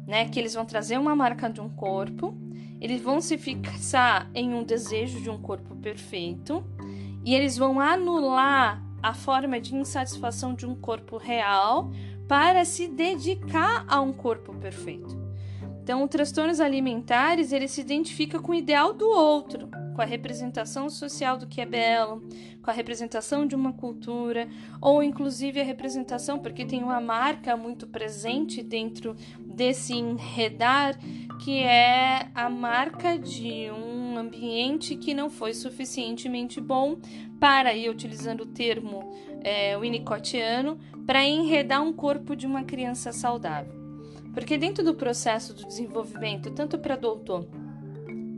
[0.08, 0.28] né?
[0.28, 2.36] Que eles vão trazer uma marca de um corpo,
[2.80, 6.64] eles vão se fixar em um desejo de um corpo perfeito
[7.24, 11.92] e eles vão anular a forma de insatisfação de um corpo real
[12.26, 15.16] para se dedicar a um corpo perfeito.
[15.80, 20.88] Então, os transtornos alimentares, ele se identifica com o ideal do outro, com a representação
[20.88, 22.22] social do que é belo,
[22.62, 24.48] com a representação de uma cultura,
[24.80, 30.98] ou inclusive a representação, porque tem uma marca muito presente dentro desse enredar,
[31.42, 36.98] que é a marca de um ambiente que não foi suficientemente bom
[37.38, 43.80] para, e utilizando o termo é, winnicottiano, para enredar um corpo de uma criança saudável.
[44.32, 47.48] Porque dentro do processo do desenvolvimento, tanto para doutor,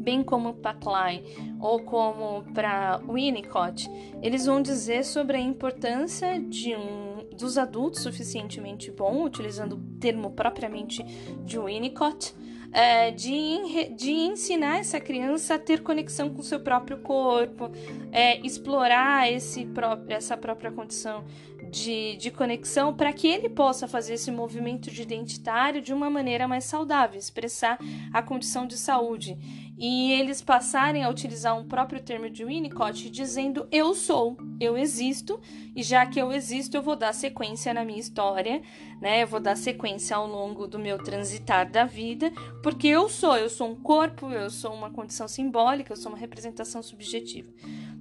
[0.02, 1.22] bem como Klein
[1.60, 3.88] ou como para Winnicott,
[4.20, 10.32] eles vão dizer sobre a importância de um dos adultos suficientemente bom, utilizando o termo
[10.32, 11.02] propriamente
[11.44, 12.34] de Winnicott,
[12.72, 17.70] é, de, de ensinar essa criança a ter conexão com seu próprio corpo,
[18.10, 19.68] é, explorar esse
[20.08, 21.24] essa própria condição
[21.70, 26.48] de, de conexão para que ele possa fazer esse movimento de identitário de uma maneira
[26.48, 27.78] mais saudável, expressar
[28.12, 29.38] a condição de saúde.
[29.76, 35.40] E eles passarem a utilizar um próprio termo de Winnicott dizendo eu sou, eu existo,
[35.74, 38.62] e já que eu existo, eu vou dar sequência na minha história,
[39.00, 39.22] né?
[39.22, 42.30] Eu vou dar sequência ao longo do meu transitar da vida,
[42.62, 46.18] porque eu sou, eu sou um corpo, eu sou uma condição simbólica, eu sou uma
[46.18, 47.50] representação subjetiva.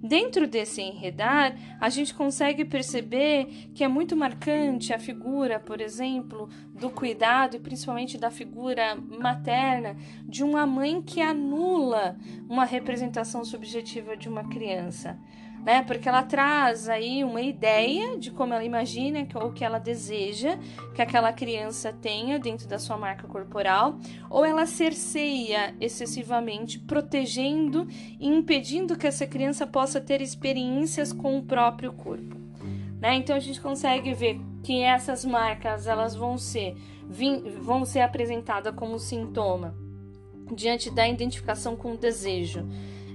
[0.04, 6.50] Dentro desse enredar, a gente consegue perceber que é muito marcante a figura, por exemplo,
[6.74, 9.96] do cuidado e principalmente da figura materna
[10.28, 12.18] de uma mãe que anula
[12.50, 15.20] uma representação subjetiva de uma criança
[15.64, 15.84] né?
[15.84, 20.58] Porque ela traz aí uma ideia de como ela imagina ou que ela deseja
[20.96, 24.00] que aquela criança tenha dentro da sua marca corporal,
[24.30, 27.88] ou ela cerceia excessivamente, protegendo
[28.20, 32.38] e impedindo que essa criança possa ter experiências com o próprio corpo.
[33.00, 33.16] Né?
[33.16, 36.76] Então a gente consegue ver que essas marcas elas vão ser
[37.60, 39.76] vão ser apresentadas como sintoma
[40.56, 42.66] diante da identificação com o desejo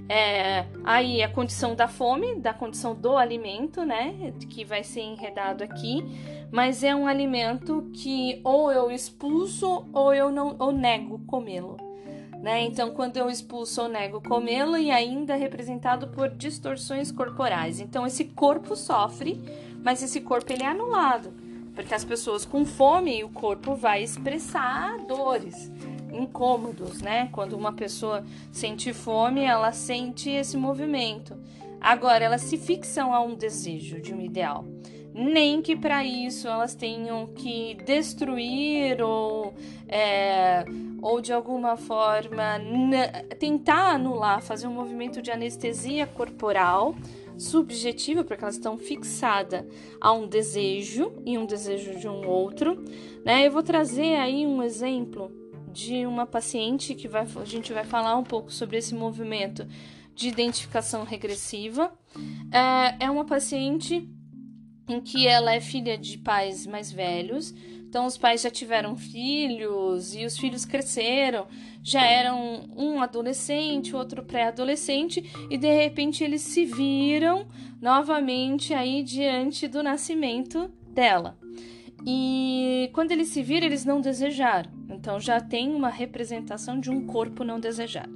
[0.09, 4.33] é, aí a condição da fome, da condição do alimento, né?
[4.49, 6.03] Que vai ser enredado aqui,
[6.51, 11.77] mas é um alimento que ou eu expulso ou eu não ou nego comê-lo.
[12.41, 12.61] Né?
[12.61, 17.79] Então, quando eu expulso ou nego comê-lo, e ainda é representado por distorções corporais.
[17.79, 19.41] Então, esse corpo sofre,
[19.83, 21.33] mas esse corpo ele é anulado,
[21.73, 25.71] porque as pessoas com fome, o corpo vai expressar dores,
[26.11, 27.29] incômodos, né?
[27.31, 31.37] Quando uma pessoa sente fome, ela sente esse movimento.
[31.79, 34.65] Agora, elas se fixam a um desejo de um ideal
[35.17, 39.51] nem que para isso elas tenham que destruir ou,
[39.87, 40.63] é,
[41.01, 42.61] ou de alguma forma
[43.39, 46.95] tentar anular, fazer um movimento de anestesia corporal
[47.35, 49.65] subjetiva, porque elas estão fixadas
[49.99, 52.83] a um desejo e um desejo de um outro.
[53.25, 53.47] Né?
[53.47, 55.31] Eu vou trazer aí um exemplo
[55.77, 59.67] de uma paciente que vai, a gente vai falar um pouco sobre esse movimento
[60.15, 61.93] de identificação regressiva.
[62.51, 64.09] É, é uma paciente
[64.89, 67.53] em que ela é filha de pais mais velhos.
[67.87, 71.45] Então, os pais já tiveram filhos e os filhos cresceram,
[71.83, 77.45] já eram um adolescente, outro pré-adolescente, e de repente eles se viram
[77.79, 81.37] novamente aí diante do nascimento dela.
[82.05, 84.71] E quando eles se viram, eles não desejaram.
[84.89, 88.13] Então, já tem uma representação de um corpo não desejado.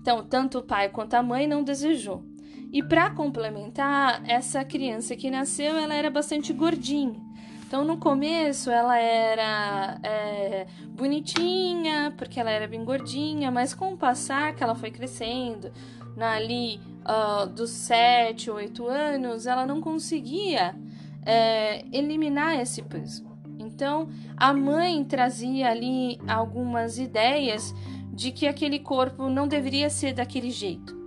[0.00, 2.24] Então, tanto o pai quanto a mãe não desejou.
[2.72, 7.20] E para complementar, essa criança que nasceu, ela era bastante gordinha.
[7.66, 13.96] Então, no começo, ela era é, bonitinha, porque ela era bem gordinha, mas com o
[13.96, 15.70] passar que ela foi crescendo,
[16.18, 20.74] ali uh, dos 7, 8 anos, ela não conseguia
[21.24, 23.24] é, eliminar esse peso.
[23.58, 27.74] Então, a mãe trazia ali algumas ideias
[28.12, 30.98] de que aquele corpo não deveria ser daquele jeito.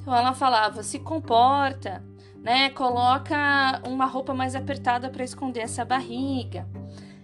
[0.00, 2.04] Então ela falava: se comporta,
[2.42, 2.70] né?
[2.70, 6.68] Coloca uma roupa mais apertada para esconder essa barriga.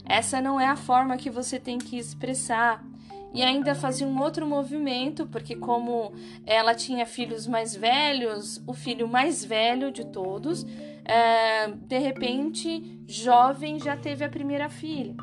[0.05, 2.83] Essa não é a forma que você tem que expressar.
[3.35, 6.13] E ainda fazia um outro movimento, porque como
[6.47, 10.65] ela tinha filhos mais velhos, o filho mais velho de todos,
[11.09, 15.17] é, de repente, jovem, já teve a primeira filha.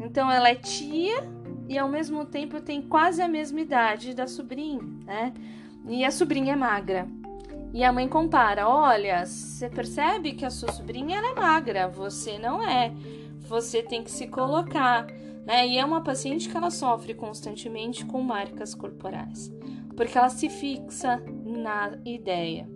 [0.00, 1.28] Então ela é tia
[1.68, 5.34] e ao mesmo tempo tem quase a mesma idade da sobrinha, né?
[5.88, 7.08] E a sobrinha é magra.
[7.74, 12.62] E a mãe compara: olha, você percebe que a sua sobrinha é magra, você não
[12.62, 12.92] é.
[13.40, 15.06] Você tem que se colocar.
[15.44, 15.66] Né?
[15.66, 19.52] E é uma paciente que ela sofre constantemente com marcas corporais,
[19.96, 22.68] porque ela se fixa na ideia.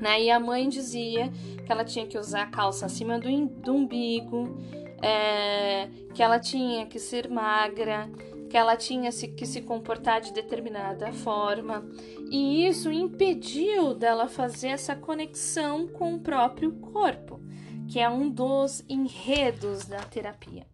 [0.00, 0.22] Né?
[0.22, 1.30] E a mãe dizia
[1.64, 4.56] que ela tinha que usar calça acima do, do umbigo,
[5.02, 8.10] é, que ela tinha que ser magra,
[8.48, 11.88] que ela tinha que se comportar de determinada forma,
[12.30, 17.40] e isso impediu dela fazer essa conexão com o próprio corpo,
[17.88, 20.69] que é um dos enredos da terapia.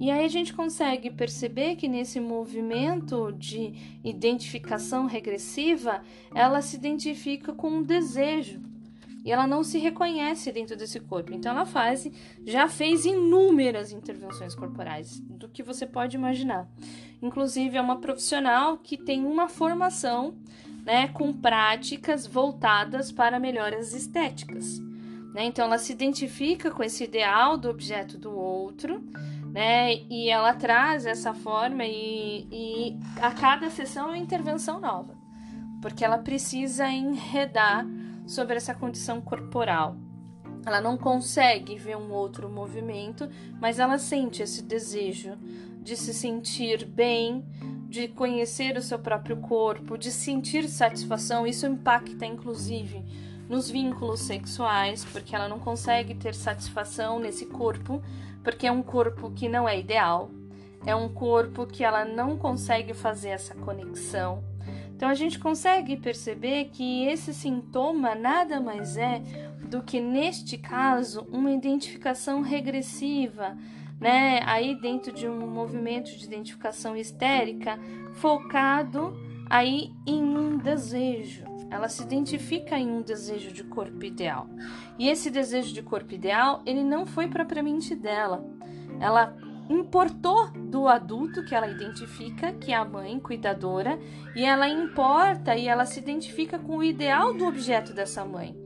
[0.00, 6.02] E aí a gente consegue perceber que nesse movimento de identificação regressiva,
[6.34, 8.60] ela se identifica com um desejo
[9.24, 11.32] e ela não se reconhece dentro desse corpo.
[11.32, 12.06] Então ela faz,
[12.44, 16.68] já fez inúmeras intervenções corporais, do que você pode imaginar.
[17.22, 20.34] Inclusive é uma profissional que tem uma formação,
[20.84, 24.78] né, com práticas voltadas para melhoras estéticas.
[25.32, 25.46] Né?
[25.46, 29.02] Então ela se identifica com esse ideal do objeto do outro,
[29.54, 29.94] né?
[30.10, 35.16] E ela traz essa forma e, e a cada sessão é uma intervenção nova,
[35.80, 37.86] porque ela precisa enredar
[38.26, 39.96] sobre essa condição corporal.
[40.66, 43.30] Ela não consegue ver um outro movimento,
[43.60, 45.36] mas ela sente esse desejo
[45.80, 47.44] de se sentir bem,
[47.88, 51.46] de conhecer o seu próprio corpo, de sentir satisfação.
[51.46, 53.04] Isso impacta, inclusive,
[53.48, 58.02] nos vínculos sexuais, porque ela não consegue ter satisfação nesse corpo,
[58.44, 60.30] porque é um corpo que não é ideal,
[60.86, 64.44] é um corpo que ela não consegue fazer essa conexão.
[64.94, 69.20] Então a gente consegue perceber que esse sintoma nada mais é
[69.68, 73.56] do que neste caso uma identificação regressiva,
[73.98, 74.40] né?
[74.44, 77.78] Aí dentro de um movimento de identificação histérica
[78.12, 79.16] focado
[79.48, 81.53] aí em um desejo.
[81.74, 84.48] Ela se identifica em um desejo de corpo ideal.
[84.96, 88.46] E esse desejo de corpo ideal, ele não foi propriamente dela.
[89.00, 89.36] Ela
[89.68, 93.98] importou do adulto que ela identifica, que é a mãe cuidadora,
[94.36, 98.56] e ela importa e ela se identifica com o ideal do objeto dessa mãe.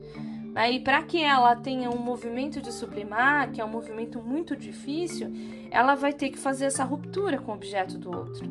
[0.53, 5.33] Aí, para que ela tenha um movimento de sublimar, que é um movimento muito difícil,
[5.71, 8.47] ela vai ter que fazer essa ruptura com o objeto do outro.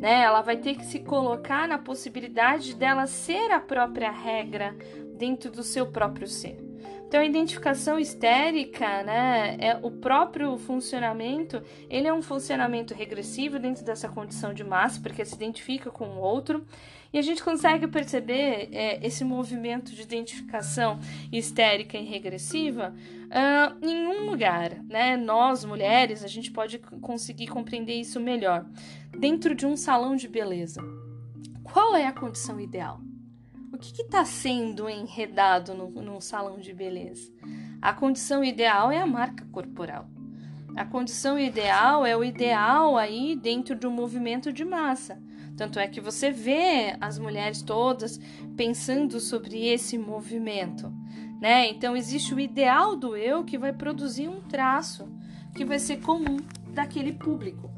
[0.00, 0.22] Né?
[0.22, 4.74] Ela vai ter que se colocar na possibilidade dela ser a própria regra
[5.14, 6.58] dentro do seu próprio ser.
[7.06, 13.84] Então, a identificação histérica, né, é o próprio funcionamento, ele é um funcionamento regressivo dentro
[13.84, 16.64] dessa condição de massa, porque se identifica com o outro,
[17.12, 21.00] e a gente consegue perceber é, esse movimento de identificação
[21.32, 22.94] histérica e regressiva
[23.26, 25.16] uh, em um lugar, né?
[25.16, 28.64] Nós, mulheres, a gente pode conseguir compreender isso melhor,
[29.18, 30.80] dentro de um salão de beleza.
[31.64, 33.00] Qual é a condição ideal?
[33.72, 37.32] O que está sendo enredado no, num salão de beleza?
[37.80, 40.06] A condição ideal é a marca corporal.
[40.76, 45.20] A condição ideal é o ideal aí dentro do movimento de massa.
[45.56, 48.18] Tanto é que você vê as mulheres todas
[48.56, 50.92] pensando sobre esse movimento,
[51.40, 51.68] né?
[51.68, 55.08] Então existe o ideal do eu que vai produzir um traço
[55.54, 56.38] que vai ser comum
[56.72, 57.70] daquele público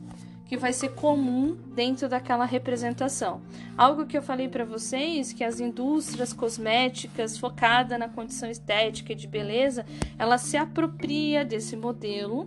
[0.52, 3.40] que vai ser comum dentro daquela representação.
[3.74, 9.16] Algo que eu falei para vocês que as indústrias cosméticas focada na condição estética e
[9.16, 9.86] de beleza,
[10.18, 12.46] ela se apropria desse modelo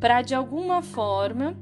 [0.00, 1.56] para de alguma forma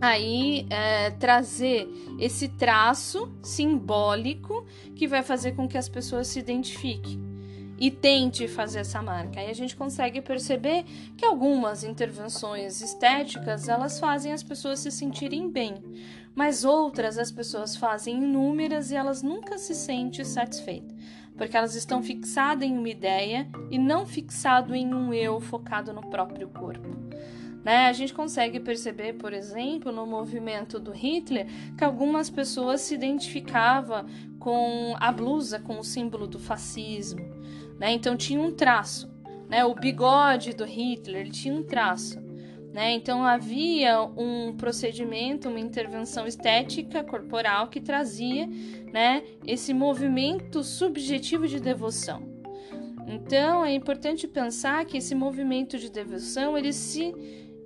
[0.00, 1.88] aí é, trazer
[2.18, 4.64] esse traço simbólico
[4.96, 7.30] que vai fazer com que as pessoas se identifiquem
[7.78, 9.40] e tente fazer essa marca.
[9.40, 10.84] Aí a gente consegue perceber
[11.16, 15.82] que algumas intervenções estéticas elas fazem as pessoas se sentirem bem,
[16.34, 20.94] mas outras as pessoas fazem inúmeras e elas nunca se sentem satisfeitas,
[21.38, 26.02] porque elas estão fixadas em uma ideia e não fixado em um eu focado no
[26.10, 26.88] próprio corpo.
[27.64, 27.88] Né?
[27.88, 31.46] A gente consegue perceber, por exemplo, no movimento do Hitler,
[31.76, 34.06] que algumas pessoas se identificavam
[34.38, 37.40] com a blusa, com o símbolo do fascismo
[37.80, 37.92] né?
[37.92, 39.10] Então tinha um traço,
[39.48, 39.64] né?
[39.64, 42.20] O bigode do Hitler ele tinha um traço,
[42.74, 42.92] né?
[42.92, 48.46] Então havia um procedimento, uma intervenção estética corporal que trazia,
[48.92, 49.24] né?
[49.46, 52.28] Esse movimento subjetivo de devoção.
[53.08, 57.14] Então é importante pensar que esse movimento de devoção ele se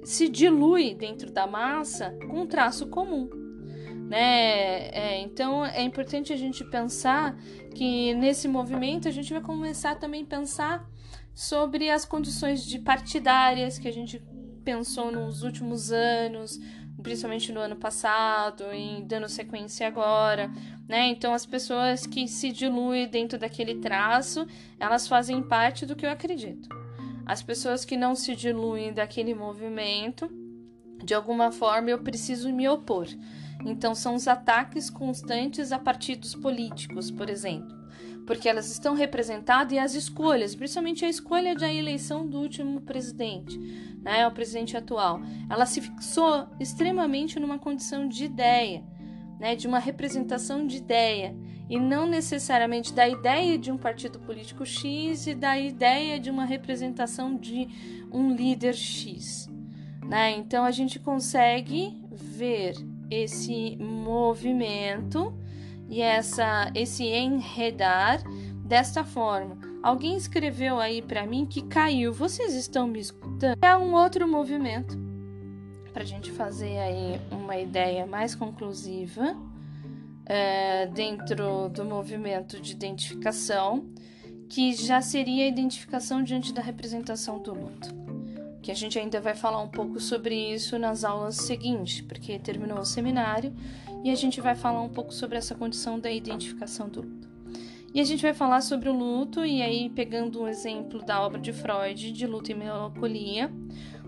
[0.05, 3.29] se dilui dentro da massa com um traço comum.
[4.09, 4.89] Né?
[4.91, 7.37] É, então é importante a gente pensar
[7.75, 10.89] que nesse movimento a gente vai começar também a pensar
[11.35, 14.23] sobre as condições de partidárias que a gente
[14.63, 16.61] pensou nos últimos anos,
[17.03, 20.51] principalmente no ano passado, e dando sequência agora,
[20.89, 21.09] né?
[21.09, 24.47] Então as pessoas que se diluem dentro daquele traço,
[24.79, 26.84] elas fazem parte do que eu acredito.
[27.27, 30.29] As pessoas que não se diluem daquele movimento,
[31.03, 33.07] de alguma forma eu preciso me opor.
[33.65, 37.75] Então, são os ataques constantes a partidos políticos, por exemplo,
[38.27, 43.59] porque elas estão representadas e as escolhas, principalmente a escolha da eleição do último presidente,
[44.03, 48.85] né, o presidente atual, ela se fixou extremamente numa condição de ideia,
[49.41, 51.35] né, de uma representação de ideia,
[51.69, 56.45] e não necessariamente da ideia de um partido político X e da ideia de uma
[56.45, 57.69] representação de
[58.13, 59.49] um líder X.
[60.03, 60.33] Né?
[60.33, 62.75] Então a gente consegue ver
[63.11, 65.35] esse movimento
[65.89, 68.23] e essa esse enredar
[68.65, 69.59] desta forma.
[69.83, 72.13] Alguém escreveu aí para mim que caiu.
[72.13, 73.59] Vocês estão me escutando?
[73.63, 74.99] É um outro movimento
[75.93, 79.37] para a gente fazer aí uma ideia mais conclusiva
[80.27, 83.87] é, dentro do movimento de identificação,
[84.49, 88.05] que já seria a identificação diante da representação do luto
[88.65, 92.79] que a gente ainda vai falar um pouco sobre isso nas aulas seguintes, porque terminou
[92.79, 93.55] o seminário
[94.03, 97.29] e a gente vai falar um pouco sobre essa condição da identificação do luto.
[97.93, 101.39] E a gente vai falar sobre o luto, e aí, pegando um exemplo da obra
[101.39, 103.53] de Freud, de luto e melancolia,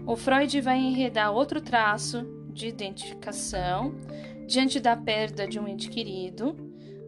[0.06, 3.94] o Freud vai enredar outro traço de identificação
[4.46, 6.56] diante da perda de um ente querido,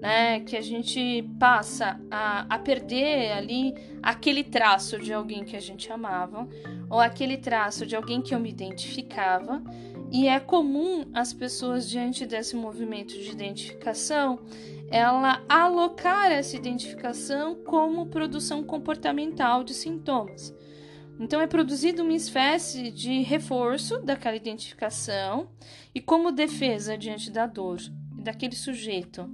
[0.01, 0.41] né?
[0.41, 5.91] Que a gente passa a, a perder ali aquele traço de alguém que a gente
[5.93, 6.49] amava,
[6.91, 9.62] ou aquele traço de alguém que eu me identificava.
[10.11, 14.39] E é comum as pessoas, diante desse movimento de identificação,
[14.91, 20.55] ela alocar essa identificação como produção comportamental de sintomas.
[21.19, 25.49] Então, é produzido uma espécie de reforço daquela identificação
[25.95, 27.79] e como defesa diante da dor
[28.12, 29.29] daquele sujeito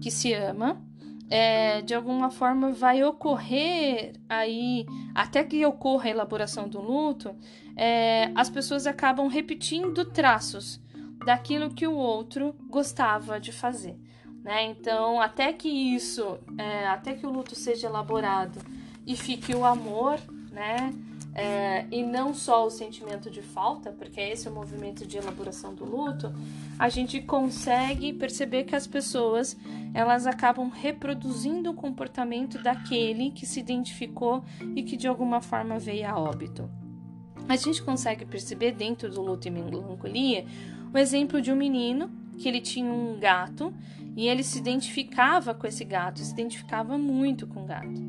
[0.00, 0.82] que se ama,
[1.30, 7.34] é, de alguma forma vai ocorrer aí, até que ocorra a elaboração do luto,
[7.76, 10.80] é, as pessoas acabam repetindo traços
[11.24, 13.96] daquilo que o outro gostava de fazer.
[14.42, 14.64] Né?
[14.66, 18.60] Então, até que isso, é, até que o luto seja elaborado
[19.06, 20.20] e fique o amor,
[20.52, 20.92] né?
[21.34, 25.74] É, e não só o sentimento de falta, porque esse é o movimento de elaboração
[25.74, 26.32] do luto,
[26.78, 29.56] a gente consegue perceber que as pessoas
[29.92, 34.44] elas acabam reproduzindo o comportamento daquele que se identificou
[34.76, 36.70] e que de alguma forma veio a óbito.
[37.48, 40.46] A gente consegue perceber dentro do luto e melancolia
[40.92, 43.74] o exemplo de um menino que ele tinha um gato
[44.16, 48.00] e ele se identificava com esse gato, se identificava muito com o gato.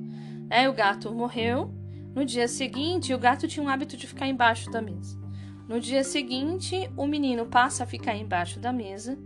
[0.50, 1.74] É, o gato morreu
[2.16, 5.20] no dia seguinte, o gato tinha um hábito de ficar embaixo da mesa.
[5.68, 9.20] No dia seguinte, o menino passa a ficar embaixo da mesa,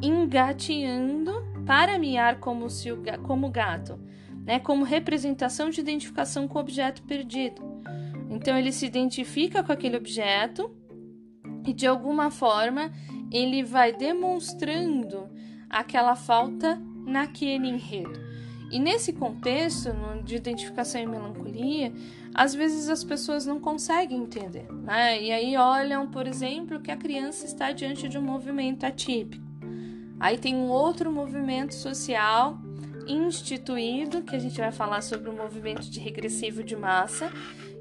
[0.00, 1.32] engateando
[1.66, 4.00] para miar como, se o, como gato,
[4.46, 7.62] né, como representação de identificação com o objeto perdido.
[8.30, 10.74] Então ele se identifica com aquele objeto
[11.66, 12.90] e de alguma forma
[13.30, 15.28] ele vai demonstrando
[15.68, 18.29] aquela falta naquele enredo.
[18.70, 19.90] E nesse contexto
[20.24, 21.92] de identificação e melancolia,
[22.32, 25.20] às vezes as pessoas não conseguem entender, né?
[25.20, 29.44] E aí olham, por exemplo, que a criança está diante de um movimento atípico.
[30.20, 32.58] Aí tem um outro movimento social
[33.08, 37.32] instituído, que a gente vai falar sobre o movimento de regressivo de massa,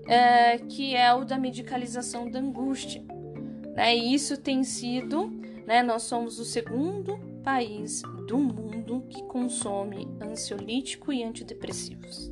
[0.08, 3.04] é, que é o da medicalização da angústia.
[3.76, 3.96] Né?
[3.96, 5.30] E isso tem sido,
[5.68, 12.32] né, nós somos o segundo país do mundo que consome ansiolítico e antidepressivos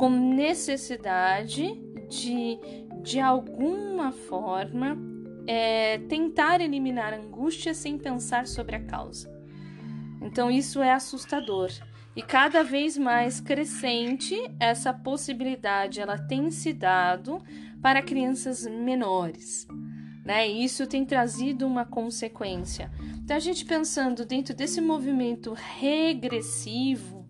[0.00, 1.78] com necessidade
[2.08, 2.58] de,
[3.02, 4.96] de alguma forma,
[5.46, 9.30] é, tentar eliminar angústia sem pensar sobre a causa.
[10.22, 11.70] Então, isso é assustador.
[12.16, 17.42] E cada vez mais crescente essa possibilidade ela tem se dado
[17.82, 19.68] para crianças menores.
[20.24, 20.48] Né?
[20.48, 22.90] E isso tem trazido uma consequência.
[23.30, 27.24] Então, a gente pensando dentro desse movimento regressivo,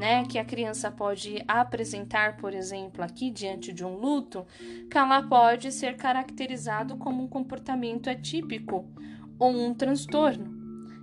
[0.00, 4.46] né, que a criança pode apresentar, por exemplo, aqui diante de um luto,
[4.90, 8.90] que ela pode ser caracterizado como um comportamento atípico
[9.38, 10.50] ou um transtorno.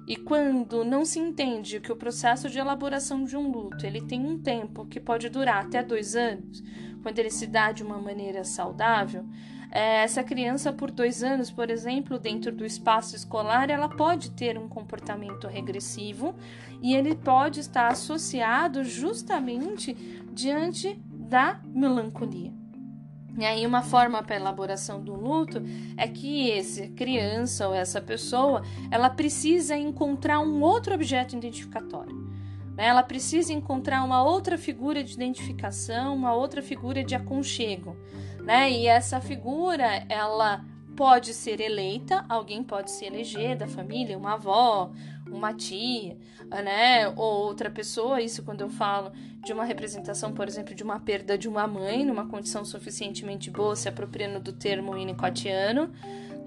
[0.08, 4.26] E quando não se entende que o processo de elaboração de um luto ele tem
[4.26, 6.64] um tempo que pode durar até dois anos,
[7.04, 9.24] quando ele se dá de uma maneira saudável,
[9.72, 14.68] essa criança, por dois anos, por exemplo, dentro do espaço escolar, ela pode ter um
[14.68, 16.36] comportamento regressivo
[16.82, 19.94] e ele pode estar associado justamente
[20.32, 22.52] diante da melancolia.
[23.38, 25.62] E aí, uma forma para elaboração do luto
[25.96, 32.16] é que essa criança ou essa pessoa ela precisa encontrar um outro objeto identificatório.
[32.76, 32.88] Né?
[32.88, 37.96] Ela precisa encontrar uma outra figura de identificação, uma outra figura de aconchego
[38.44, 38.72] né?
[38.72, 40.64] E essa figura, ela
[40.96, 44.92] pode ser eleita, alguém pode se eleger da família, uma avó,
[45.26, 46.18] uma tia,
[46.50, 47.08] né?
[47.16, 49.12] Ou outra pessoa, isso quando eu falo
[49.44, 53.76] de uma representação, por exemplo, de uma perda de uma mãe numa condição suficientemente boa,
[53.76, 55.90] se apropriando do termo winnicottiano,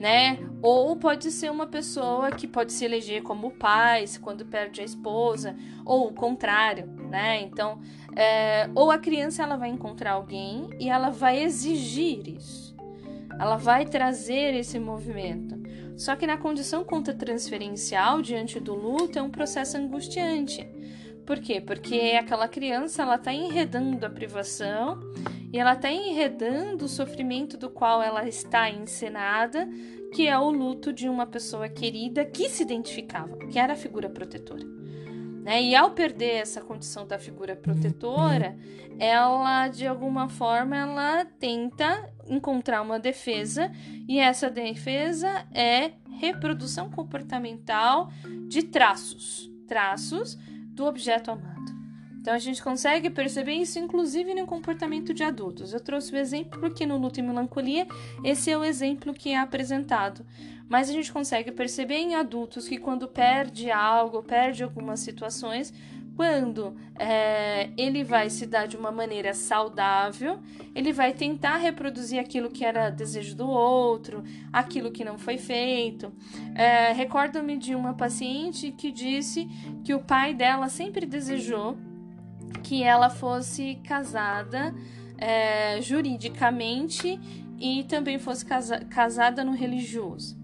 [0.02, 0.36] né?
[0.60, 5.54] Ou pode ser uma pessoa que pode se eleger como pai, quando perde a esposa,
[5.84, 7.40] ou o contrário, né?
[7.40, 7.80] Então,
[8.16, 12.74] é, ou a criança ela vai encontrar alguém e ela vai exigir isso.
[13.38, 15.62] Ela vai trazer esse movimento.
[15.96, 20.68] Só que na condição contra-transferencial, diante do luto, é um processo angustiante.
[21.26, 21.60] Por quê?
[21.60, 24.98] Porque aquela criança ela está enredando a privação
[25.52, 29.68] e ela está enredando o sofrimento do qual ela está encenada,
[30.12, 34.08] que é o luto de uma pessoa querida que se identificava, que era a figura
[34.08, 34.64] protetora.
[35.42, 35.62] Né?
[35.62, 38.56] E ao perder essa condição da figura protetora,
[38.98, 43.70] ela de alguma forma ela tenta encontrar uma defesa
[44.08, 48.10] e essa defesa é reprodução comportamental
[48.48, 50.38] de traços, traços
[50.82, 51.72] do objeto amado.
[52.20, 55.72] Então a gente consegue perceber isso inclusive no comportamento de adultos.
[55.72, 57.86] Eu trouxe o exemplo porque no luto e melancolia
[58.24, 60.24] esse é o exemplo que é apresentado.
[60.68, 65.72] Mas a gente consegue perceber em adultos que quando perde algo, perde algumas situações,
[66.16, 70.38] quando é, ele vai se dar de uma maneira saudável,
[70.74, 76.12] ele vai tentar reproduzir aquilo que era desejo do outro, aquilo que não foi feito.
[76.54, 79.48] É, Recordo-me de uma paciente que disse
[79.84, 81.76] que o pai dela sempre desejou
[82.62, 84.74] que ela fosse casada
[85.16, 87.18] é, juridicamente
[87.58, 90.40] e também fosse casa, casada no religioso.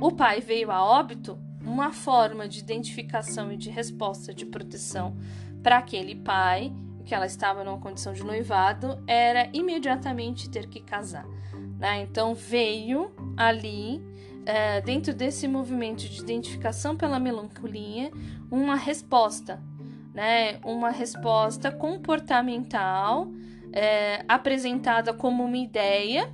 [0.00, 5.16] O pai veio a óbito, uma forma de identificação e de resposta de proteção
[5.62, 6.72] para aquele pai,
[7.04, 11.26] que ela estava numa condição de noivado, era imediatamente ter que casar.
[11.78, 12.02] Né?
[12.02, 14.02] Então veio ali,
[14.44, 18.10] é, dentro desse movimento de identificação pela melancolia,
[18.50, 19.60] uma resposta
[20.18, 23.28] né, uma resposta comportamental
[23.72, 26.28] é, apresentada como uma ideia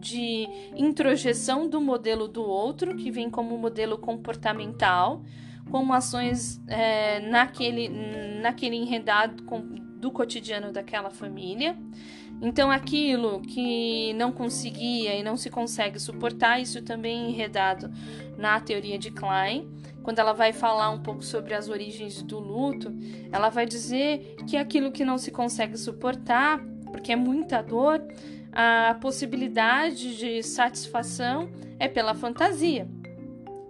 [0.00, 5.22] de introjeção do modelo do outro, que vem como modelo comportamental,
[5.70, 7.88] como ações é, naquele,
[8.40, 9.44] naquele enredado
[10.00, 11.76] do cotidiano daquela família.
[12.42, 17.90] Então, aquilo que não conseguia e não se consegue suportar, isso também é enredado
[18.38, 19.68] na teoria de Klein.
[20.02, 22.90] Quando ela vai falar um pouco sobre as origens do luto,
[23.30, 28.02] ela vai dizer que aquilo que não se consegue suportar, porque é muita dor,
[28.52, 32.88] a possibilidade de satisfação é pela fantasia.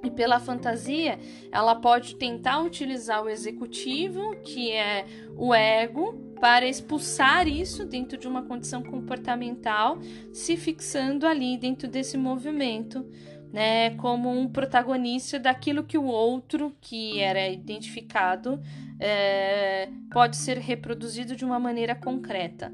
[0.02, 1.18] E pela fantasia,
[1.52, 5.04] ela pode tentar utilizar o executivo, que é
[5.36, 9.98] o ego, para expulsar isso dentro de uma condição comportamental,
[10.32, 13.06] se fixando ali dentro desse movimento,
[13.52, 18.58] né, como um protagonista daquilo que o outro, que era identificado,
[18.98, 22.72] é, pode ser reproduzido de uma maneira concreta.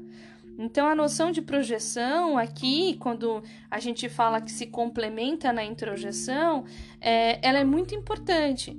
[0.57, 6.65] Então, a noção de projeção aqui, quando a gente fala que se complementa na introjeção,
[6.99, 8.75] é, ela é muito importante,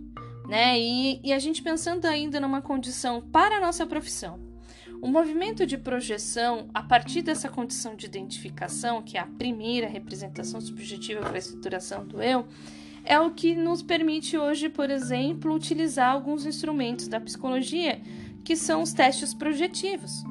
[0.48, 0.78] né?
[0.78, 4.40] E, e a gente pensando ainda numa condição para a nossa profissão.
[5.00, 10.60] O movimento de projeção, a partir dessa condição de identificação, que é a primeira representação
[10.60, 12.44] subjetiva para a estruturação do eu,
[13.04, 18.02] é o que nos permite hoje, por exemplo, utilizar alguns instrumentos da psicologia,
[18.44, 20.24] que são os testes projetivos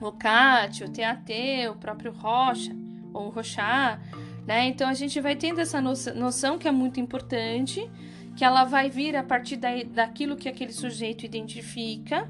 [0.00, 1.30] o CAT, o TAT,
[1.70, 2.74] o próprio Rocha
[3.12, 4.00] ou Rochá,
[4.46, 4.66] né?
[4.66, 7.88] Então a gente vai tendo essa noção que é muito importante,
[8.36, 12.28] que ela vai vir a partir da, daquilo que aquele sujeito identifica.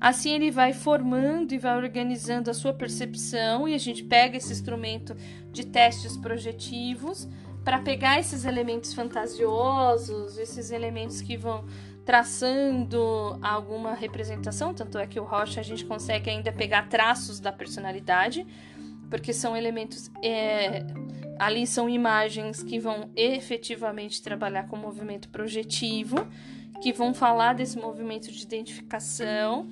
[0.00, 4.52] Assim ele vai formando e vai organizando a sua percepção e a gente pega esse
[4.52, 5.14] instrumento
[5.52, 7.28] de testes projetivos
[7.64, 11.66] para pegar esses elementos fantasiosos, esses elementos que vão
[12.04, 17.52] traçando alguma representação, tanto é que o Rocha a gente consegue ainda pegar traços da
[17.52, 18.46] personalidade,
[19.08, 20.10] porque são elementos.
[20.22, 20.84] É,
[21.38, 26.16] ali são imagens que vão efetivamente trabalhar com movimento projetivo,
[26.82, 29.68] que vão falar desse movimento de identificação,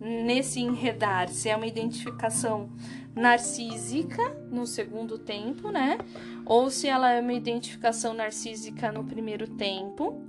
[0.00, 2.70] nesse enredar, se é uma identificação
[3.14, 5.98] narcísica no segundo tempo, né?
[6.44, 10.26] Ou se ela é uma identificação narcísica no primeiro tempo.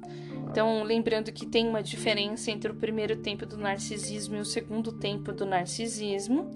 [0.53, 4.91] Então, lembrando que tem uma diferença entre o primeiro tempo do narcisismo e o segundo
[4.91, 6.51] tempo do narcisismo.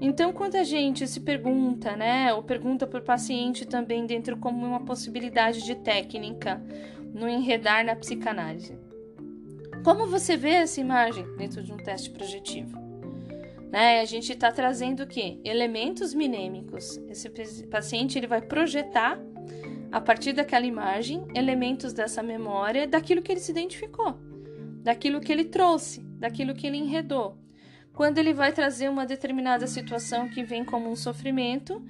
[0.00, 4.64] Então, quando a gente se pergunta, né, ou pergunta para o paciente também dentro como
[4.64, 6.58] uma possibilidade de técnica
[7.12, 8.78] no enredar na psicanálise.
[9.84, 12.78] Como você vê essa imagem dentro de um teste projetivo?
[13.70, 14.00] Né?
[14.00, 15.38] A gente está trazendo o quê?
[15.44, 16.98] Elementos minêmicos.
[17.10, 17.28] Esse
[17.66, 19.20] paciente ele vai projetar
[19.94, 24.18] a partir daquela imagem, elementos dessa memória, daquilo que ele se identificou,
[24.82, 27.38] daquilo que ele trouxe, daquilo que ele enredou.
[27.92, 31.80] Quando ele vai trazer uma determinada situação que vem como um sofrimento,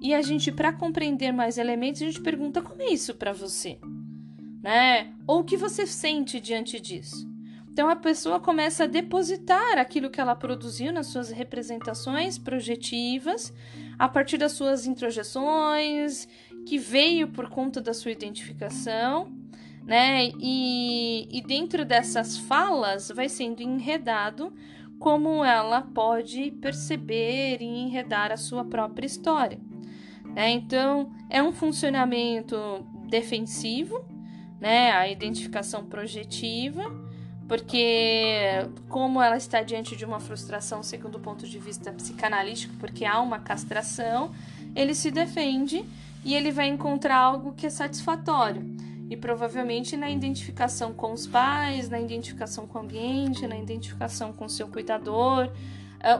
[0.00, 3.78] e a gente, para compreender mais elementos, a gente pergunta como é isso para você,
[4.60, 5.12] né?
[5.24, 7.30] Ou o que você sente diante disso.
[7.70, 13.54] Então a pessoa começa a depositar aquilo que ela produziu nas suas representações projetivas,
[13.96, 16.26] a partir das suas introjeções
[16.66, 19.32] que veio por conta da sua identificação,
[19.84, 20.30] né?
[20.38, 24.52] E, e dentro dessas falas vai sendo enredado
[24.98, 29.58] como ela pode perceber e enredar a sua própria história.
[30.24, 30.50] Né?
[30.50, 32.56] Então, é um funcionamento
[33.08, 34.04] defensivo,
[34.60, 34.92] né?
[34.92, 36.84] a identificação projetiva,
[37.48, 43.04] porque, como ela está diante de uma frustração, segundo o ponto de vista psicanalítico, porque
[43.04, 44.32] há uma castração,
[44.74, 45.84] ele se defende
[46.24, 48.64] e ele vai encontrar algo que é satisfatório.
[49.10, 54.46] E provavelmente na identificação com os pais, na identificação com o ambiente, na identificação com
[54.46, 55.50] o seu cuidador,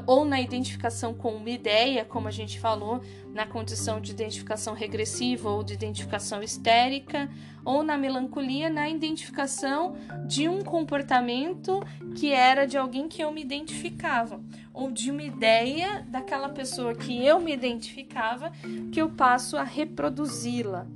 [0.07, 3.01] ou na identificação com uma ideia, como a gente falou,
[3.35, 7.29] na condição de identificação regressiva ou de identificação histérica,
[7.65, 11.83] ou na melancolia, na identificação de um comportamento
[12.17, 14.41] que era de alguém que eu me identificava,
[14.73, 18.53] ou de uma ideia daquela pessoa que eu me identificava,
[18.93, 20.87] que eu passo a reproduzi-la.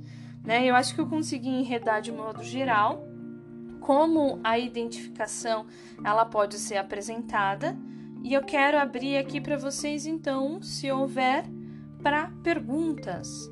[0.43, 0.65] Né?
[0.65, 3.05] Eu acho que eu consegui enredar de modo geral
[3.81, 5.65] como a identificação
[6.03, 7.77] ela pode ser apresentada
[8.27, 11.45] e eu quero abrir aqui para vocês então, se houver,
[12.03, 13.49] para perguntas.